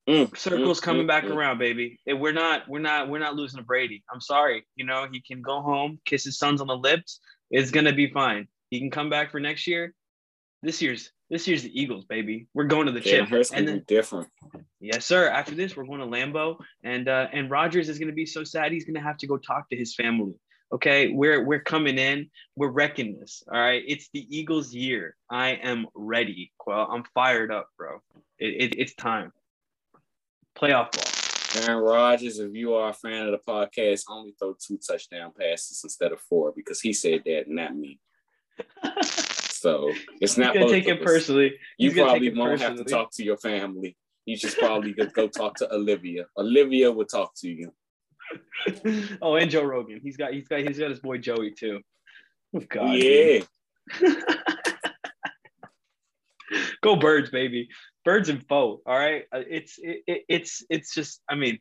[0.07, 1.99] Mm, Circles mm, coming back around, baby.
[2.07, 4.05] And we're not, we're not, we're not losing to Brady.
[4.13, 4.67] I'm sorry.
[4.77, 7.21] You know, he can go home, kiss his sons on the lips.
[7.51, 8.49] It's gonna be fine.
[8.75, 9.95] He can come back for next year.
[10.61, 12.49] This year's this year's the Eagles, baby.
[12.55, 13.47] We're going to the Jalen chip.
[13.57, 14.29] And then be different.
[14.81, 15.29] yes, sir.
[15.29, 16.57] After this, we're going to Lambeau.
[16.83, 19.71] And uh and Rodgers is gonna be so sad he's gonna have to go talk
[19.71, 20.35] to his family.
[20.73, 23.45] Okay, we're we're coming in, we're wrecking this.
[23.47, 23.85] All right.
[23.87, 25.15] It's the Eagles year.
[25.31, 26.89] I am ready, Quell.
[26.91, 28.01] I'm fired up, bro.
[28.41, 29.31] It, it, it's time.
[30.59, 31.15] Playoff ball.
[31.63, 35.81] Aaron Rodgers, if you are a fan of the podcast, only throw two touchdown passes
[35.85, 38.01] instead of four because he said that, not me.
[39.65, 39.91] So
[40.21, 41.55] it's not gonna take it personally.
[41.79, 43.97] You He's probably won't have to talk to your family
[44.27, 46.27] You should probably go, go talk to Olivia.
[46.37, 47.73] Olivia will talk to you.
[49.23, 50.01] oh, and Joe Rogan.
[50.03, 51.81] He's got he's got he's got his boy Joey too.
[52.55, 53.41] Oh, God, yeah.
[56.83, 57.69] Go birds, baby.
[58.05, 58.83] Birds and foe.
[58.87, 59.25] All right.
[59.33, 61.23] Uh, It's it, it, it's it's just.
[61.29, 61.59] I mean,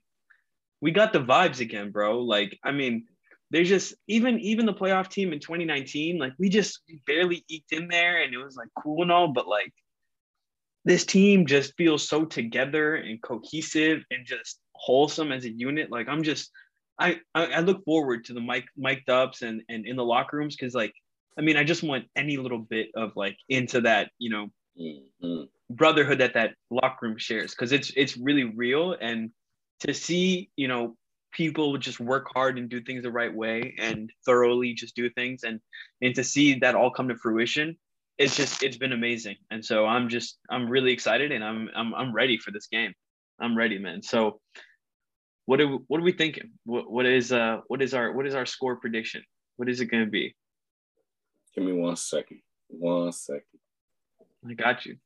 [0.82, 2.20] we got the vibes again, bro.
[2.20, 3.06] Like, I mean,
[3.54, 6.18] there's just even even the playoff team in 2019.
[6.18, 9.48] Like, we just barely eked in there, and it was like cool and all, but
[9.48, 9.72] like
[10.86, 15.92] this team just feels so together and cohesive and just wholesome as a unit.
[15.92, 16.50] Like I'm just,
[17.00, 20.38] I I, I look forward to the mic mic'd ups and and in the locker
[20.38, 20.94] rooms because like
[21.38, 25.50] I mean I just want any little bit of like into that you know Mhm.
[25.70, 29.30] brotherhood that that locker room shares because it's it's really real and
[29.82, 30.98] to see you know
[31.34, 35.44] people just work hard and do things the right way and thoroughly just do things
[35.44, 35.60] and
[36.02, 37.78] and to see that all come to fruition
[38.18, 41.94] it's just it's been amazing and so i'm just i'm really excited and i'm i'm,
[41.94, 42.94] I'm ready for this game
[43.40, 44.40] i'm ready man so
[45.46, 48.36] what do what are we thinking what, what is uh what is our what is
[48.36, 49.24] our score prediction
[49.58, 50.36] what is it going to be
[51.54, 52.40] Give me one second.
[52.68, 53.44] One second.
[54.48, 54.98] I got you.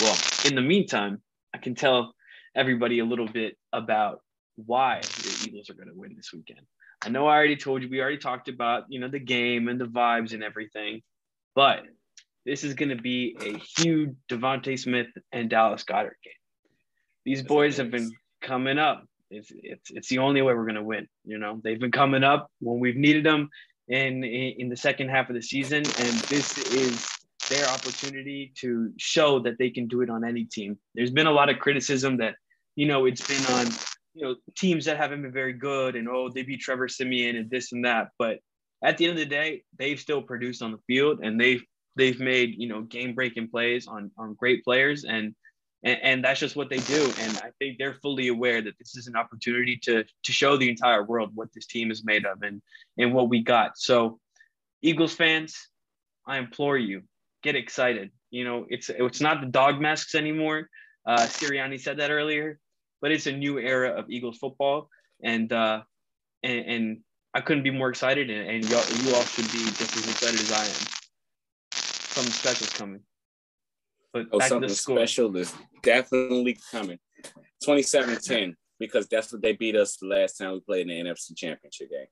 [0.00, 1.20] Well, in the meantime,
[1.54, 2.14] I can tell
[2.56, 4.20] everybody a little bit about
[4.56, 6.60] why the Eagles are going to win this weekend.
[7.04, 9.80] I know I already told you, we already talked about, you know, the game and
[9.80, 11.02] the vibes and everything,
[11.54, 11.82] but
[12.46, 16.34] this is going to be a huge DeVonta Smith and Dallas Goedert game.
[17.24, 19.04] These boys have been coming up.
[19.30, 21.08] It's, it's, it's the only way we're going to win.
[21.24, 23.48] You know, they've been coming up when we've needed them
[23.88, 25.78] in, in, in the second half of the season.
[25.78, 27.08] And this is
[27.48, 30.78] their opportunity to show that they can do it on any team.
[30.94, 32.34] There's been a lot of criticism that,
[32.76, 33.66] you know, it's been on,
[34.14, 37.50] you know, teams that haven't been very good and, oh, they beat Trevor Siemian and
[37.50, 38.08] this and that.
[38.18, 38.38] But
[38.82, 41.62] at the end of the day, they've still produced on the field and they've,
[41.96, 45.04] they've made, you know, game breaking plays on, on great players.
[45.04, 45.34] And,
[45.82, 47.12] and, and that's just what they do.
[47.20, 50.70] And I think they're fully aware that this is an opportunity to, to show the
[50.70, 52.62] entire world what this team is made of and,
[52.96, 53.76] and what we got.
[53.76, 54.18] So
[54.80, 55.56] Eagles fans,
[56.26, 57.02] I implore you,
[57.42, 58.10] get excited.
[58.30, 60.68] You know, it's it's not the dog masks anymore.
[61.06, 62.58] Uh, Sirianni said that earlier,
[63.04, 64.88] but it's a new era of Eagles football,
[65.22, 65.82] and uh,
[66.42, 67.00] and, and
[67.34, 70.40] I couldn't be more excited, and, and y'all, you all should be just as excited
[70.40, 70.88] as I am.
[71.74, 73.00] Something special's coming.
[74.10, 74.96] But Oh, back something the score.
[74.96, 75.52] special is
[75.82, 76.98] definitely coming.
[77.62, 81.36] 27-10, because that's what they beat us the last time we played in the NFC
[81.36, 82.06] Championship game.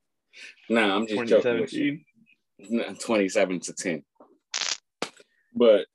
[0.68, 2.01] Nah, I'm just joking with you.
[3.01, 4.05] 27 to 10.
[5.55, 5.86] But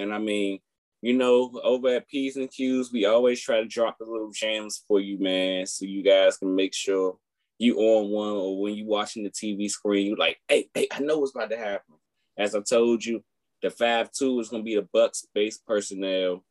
[0.00, 0.58] and I mean,
[1.02, 4.82] you know, over at P's and Q's, we always try to drop the little gems
[4.86, 7.16] for you, man, so you guys can make sure
[7.58, 11.00] you on one or when you're watching the TV screen, you're like, hey, hey, I
[11.00, 11.94] know what's about to happen.
[12.36, 13.22] As I told you,
[13.62, 16.44] the 5-2 is gonna be the Bucks base personnel.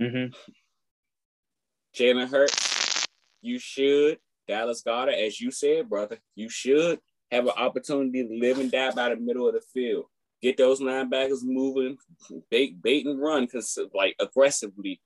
[0.00, 0.32] Mm-hmm.
[1.96, 3.06] Jalen Hurts,
[3.42, 4.18] you should.
[4.46, 7.00] Dallas Goedert, as you said, brother, you should
[7.30, 10.06] have an opportunity to live and die by the middle of the field.
[10.40, 11.98] Get those linebackers moving,
[12.50, 15.00] bait, bait and run, because like aggressively,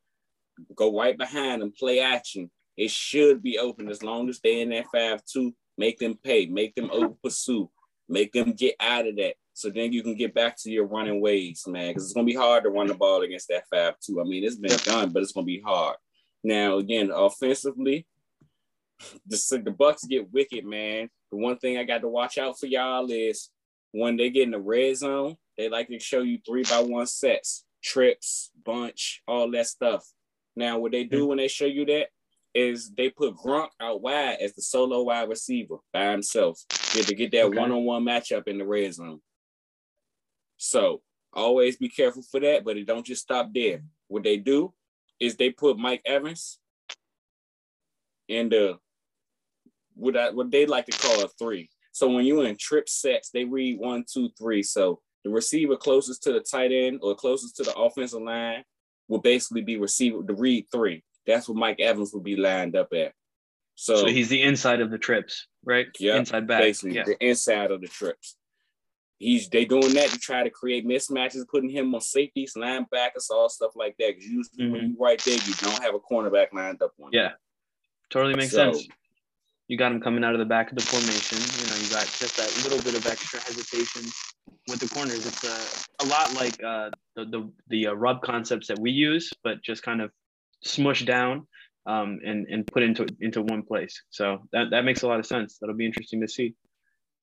[0.76, 2.50] go right behind them, play action.
[2.76, 5.54] It should be open as long as they're in that five-two.
[5.78, 7.70] Make them pay, make them over pursue,
[8.08, 9.34] make them get out of that.
[9.54, 11.88] So then you can get back to your running ways, man.
[11.88, 14.20] Because it's gonna be hard to run the ball against that five-two.
[14.20, 15.96] I mean, it's been done, but it's gonna be hard.
[16.44, 18.06] Now, again, offensively,
[19.26, 21.08] the, the Bucks get wicked, man.
[21.30, 23.48] The one thing I got to watch out for y'all is
[23.92, 27.06] when they get in the red zone, they like to show you three by one
[27.06, 30.04] sets, trips, bunch, all that stuff.
[30.56, 31.26] Now, what they do mm-hmm.
[31.28, 32.08] when they show you that
[32.54, 36.60] is they put Gronk out wide as the solo wide receiver by himself.
[36.92, 37.58] Get to get that Okay.
[37.58, 39.20] one-on-one matchup in the red zone.
[40.58, 43.82] So always be careful for that, but it don't just stop there.
[44.08, 44.74] What they do
[45.18, 46.58] is they put Mike Evans
[48.28, 48.78] in the
[49.94, 51.70] what I, what they like to call a three.
[51.92, 54.62] So when you're in trip sets, they read one, two, three.
[54.62, 58.64] So the receiver closest to the tight end or closest to the offensive line
[59.08, 61.04] will basically be receiver the read three.
[61.26, 63.12] That's what Mike Evans would be lined up at.
[63.74, 65.86] So, So he's the inside of the trips, right?
[65.98, 66.62] Yeah, Inside back.
[66.62, 67.04] basically Yeah.
[67.04, 68.36] the inside of the trips.
[69.18, 73.48] He's they doing that to try to create mismatches, putting him on safeties, linebackers, all
[73.48, 74.08] stuff like that.
[74.16, 77.06] Because usually when you right there, you don't have a cornerback lined up on.
[77.06, 77.14] Mm-hmm.
[77.14, 77.32] Yeah.
[78.10, 78.88] Totally makes So- sense.
[79.72, 81.38] You got him coming out of the back of the formation.
[81.40, 84.02] You know, you got just that little bit of extra hesitation
[84.68, 85.24] with the corners.
[85.24, 89.32] It's a, a lot like uh, the the, the uh, rub concepts that we use,
[89.42, 90.10] but just kind of
[90.62, 91.46] smushed down
[91.86, 94.02] um, and and put into into one place.
[94.10, 95.56] So that, that makes a lot of sense.
[95.58, 96.54] That'll be interesting to see.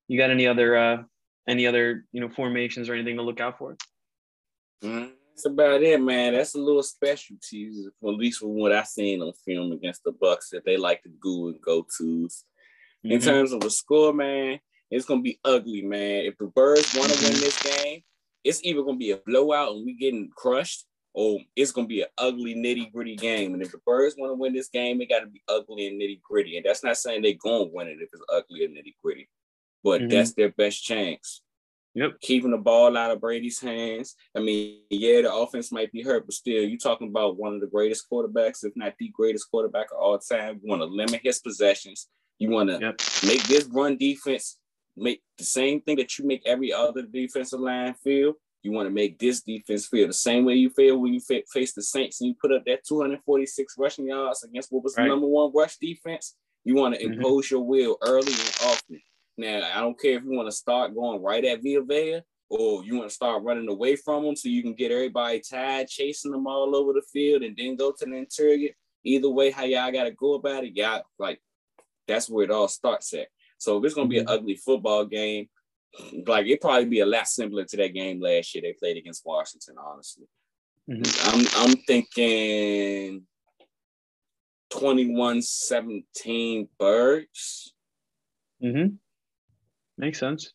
[0.08, 1.04] You got any other uh,
[1.48, 3.78] any other you know formations or anything to look out for?
[4.84, 6.34] Mm, that's about it, man.
[6.34, 7.72] That's a little specialty,
[8.04, 11.10] at least from what I seen on film against the Bucks that they like to
[11.10, 12.44] go and go tos.
[13.06, 13.12] Mm-hmm.
[13.12, 14.60] In terms of the score, man,
[14.92, 16.26] it's gonna be ugly, man.
[16.26, 18.02] If the Birds want to win this game,
[18.44, 22.10] it's either gonna be a blowout and we getting crushed, or it's gonna be an
[22.18, 23.54] ugly, nitty gritty game.
[23.54, 26.02] And if the Birds want to win this game, it got to be ugly and
[26.02, 26.58] nitty gritty.
[26.58, 29.30] And that's not saying they're gonna win it if it's ugly and nitty gritty,
[29.86, 30.10] but mm-hmm.
[30.10, 31.42] that's their best chance.
[31.96, 32.22] Yep.
[32.22, 34.16] Keeping the ball out of Brady's hands.
[34.36, 37.62] I mean, yeah, the offense might be hurt, but still, you're talking about one of
[37.62, 40.60] the greatest quarterbacks, if not the greatest quarterback of all time.
[40.62, 42.08] You want to limit his possessions.
[42.38, 43.02] You want to yep.
[43.26, 44.60] make this run defense
[45.00, 48.34] make the same thing that you make every other defensive line feel.
[48.62, 51.74] You want to make this defense feel the same way you feel when you face
[51.74, 55.06] the Saints and you put up that 246 rushing yards against what was right.
[55.06, 56.36] the number one rush defense.
[56.66, 57.14] You want to mm-hmm.
[57.14, 59.02] impose your will early and often.
[59.40, 62.98] Now, I don't care if you want to start going right at Vita or you
[62.98, 66.46] want to start running away from them so you can get everybody tired, chasing them
[66.46, 68.72] all over the field, and then go to the interior.
[69.06, 71.40] Either way, how y'all got to go about it, y'all like
[72.06, 73.28] that's where it all starts at.
[73.60, 74.34] So if it's gonna be an mm-hmm.
[74.34, 75.48] ugly football game,
[76.28, 79.26] like it probably be a lot simpler to that game last year they played against
[79.26, 79.76] Washington.
[79.80, 80.26] Honestly,
[80.90, 81.30] mm-hmm.
[81.30, 83.24] I'm I'm thinking
[84.74, 87.74] 21-17 birds.
[88.62, 88.96] Mm-hmm.
[90.00, 90.54] Makes sense.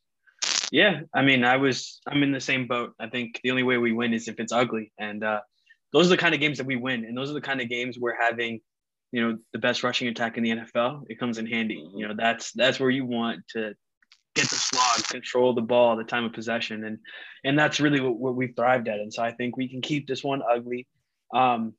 [0.72, 2.94] Yeah, I mean, I was I'm in the same boat.
[2.98, 5.40] I think the only way we win is if it's ugly, and uh,
[5.92, 7.68] those are the kind of games that we win, and those are the kind of
[7.68, 8.60] games we're having
[9.12, 11.86] you know the best rushing attack in the NFL, it comes in handy.
[11.94, 13.74] You know that's that's where you want to
[14.34, 16.98] get the slog, control the ball, the time of possession, and
[17.44, 18.98] and that's really what, what we've thrived at.
[18.98, 20.88] And so I think we can keep this one ugly.
[21.32, 21.74] Um,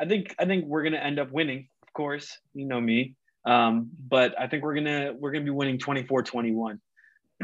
[0.00, 2.38] I think I think we're gonna end up winning, of course.
[2.54, 3.14] You know me,
[3.46, 6.78] um, but I think we're gonna we're gonna be winning 24-21.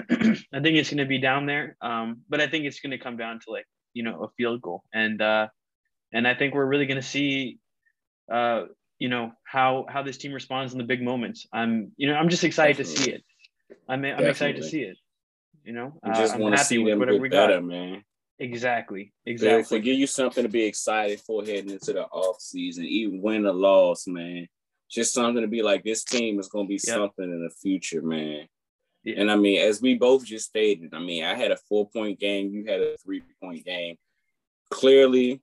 [0.53, 3.41] I think it's gonna be down there, um, but I think it's gonna come down
[3.41, 5.49] to like you know a field goal, and uh,
[6.13, 7.59] and I think we're really gonna see
[8.31, 8.65] uh,
[8.99, 11.47] you know how how this team responds in the big moments.
[11.53, 12.97] I'm you know I'm just excited Definitely.
[12.97, 13.25] to see it.
[13.89, 14.97] I'm I'm excited to see it.
[15.65, 17.65] You know, I just uh, want to see them whatever we better, got.
[17.65, 18.05] man.
[18.41, 19.13] Exactly.
[19.27, 19.79] Exactly.
[19.79, 23.47] To give you something to be excited for heading into the off season, even win
[23.47, 24.49] or loss, man.
[24.91, 26.97] Just something to be like this team is going to be yep.
[26.97, 28.49] something in the future, man.
[29.05, 29.15] Yeah.
[29.19, 32.19] And I mean, as we both just stated, I mean, I had a four point
[32.19, 33.97] game, you had a three point game.
[34.71, 35.41] Clearly,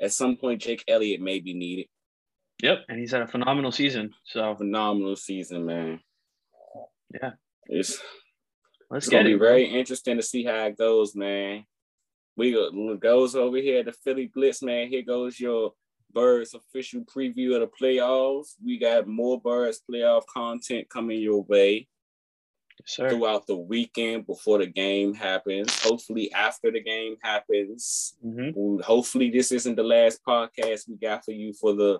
[0.00, 1.86] at some point, Jake Elliott may be needed.
[2.62, 4.14] Yep, and he's had a phenomenal season.
[4.24, 6.00] So phenomenal season, man.
[7.12, 7.32] Yeah,
[7.66, 8.00] it's
[8.90, 11.64] let's it's gonna it, be very interesting to see how it goes, man.
[12.36, 12.52] We
[13.00, 14.88] goes over here the Philly Blitz, man.
[14.88, 15.74] Here goes your
[16.12, 18.54] Birds official preview of the playoffs.
[18.64, 21.88] We got more Birds playoff content coming your way
[22.86, 25.82] yes, throughout the weekend before the game happens.
[25.82, 28.14] Hopefully, after the game happens.
[28.24, 28.80] Mm-hmm.
[28.82, 31.98] Hopefully, this isn't the last podcast we got for you for the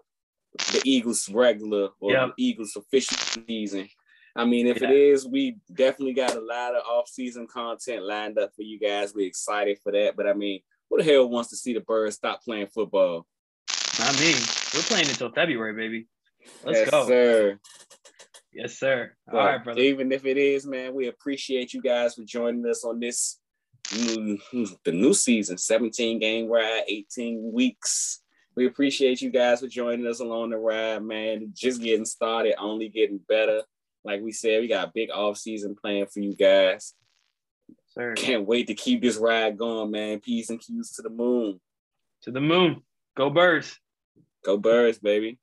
[0.72, 2.32] the Eagles regular or yep.
[2.36, 3.16] the Eagles official
[3.46, 3.88] season.
[4.34, 4.90] I mean, if yeah.
[4.90, 9.14] it is, we definitely got a lot of off-season content lined up for you guys.
[9.14, 10.16] We're excited for that.
[10.16, 13.26] But I mean, who the hell wants to see the Birds stop playing football?
[13.98, 14.32] Not me.
[14.74, 16.06] We're playing until February, baby.
[16.64, 17.06] Let's yes, go.
[17.06, 17.58] Sir.
[18.52, 19.12] Yes, sir.
[19.28, 19.80] All but right, brother.
[19.80, 23.38] Even if it is, man, we appreciate you guys for joining us on this
[23.90, 24.38] the
[24.86, 28.22] new season, 17 game ride, 18 weeks
[28.54, 31.52] we appreciate you guys for joining us along the ride, man.
[31.54, 33.62] Just getting started, only getting better.
[34.04, 36.94] Like we said, we got a big off season plan for you guys.
[37.94, 38.14] Sir.
[38.14, 40.20] Can't wait to keep this ride going, man.
[40.20, 41.60] P's and Q's to the moon.
[42.22, 42.82] To the moon.
[43.16, 43.78] Go birds.
[44.44, 45.38] Go birds, baby.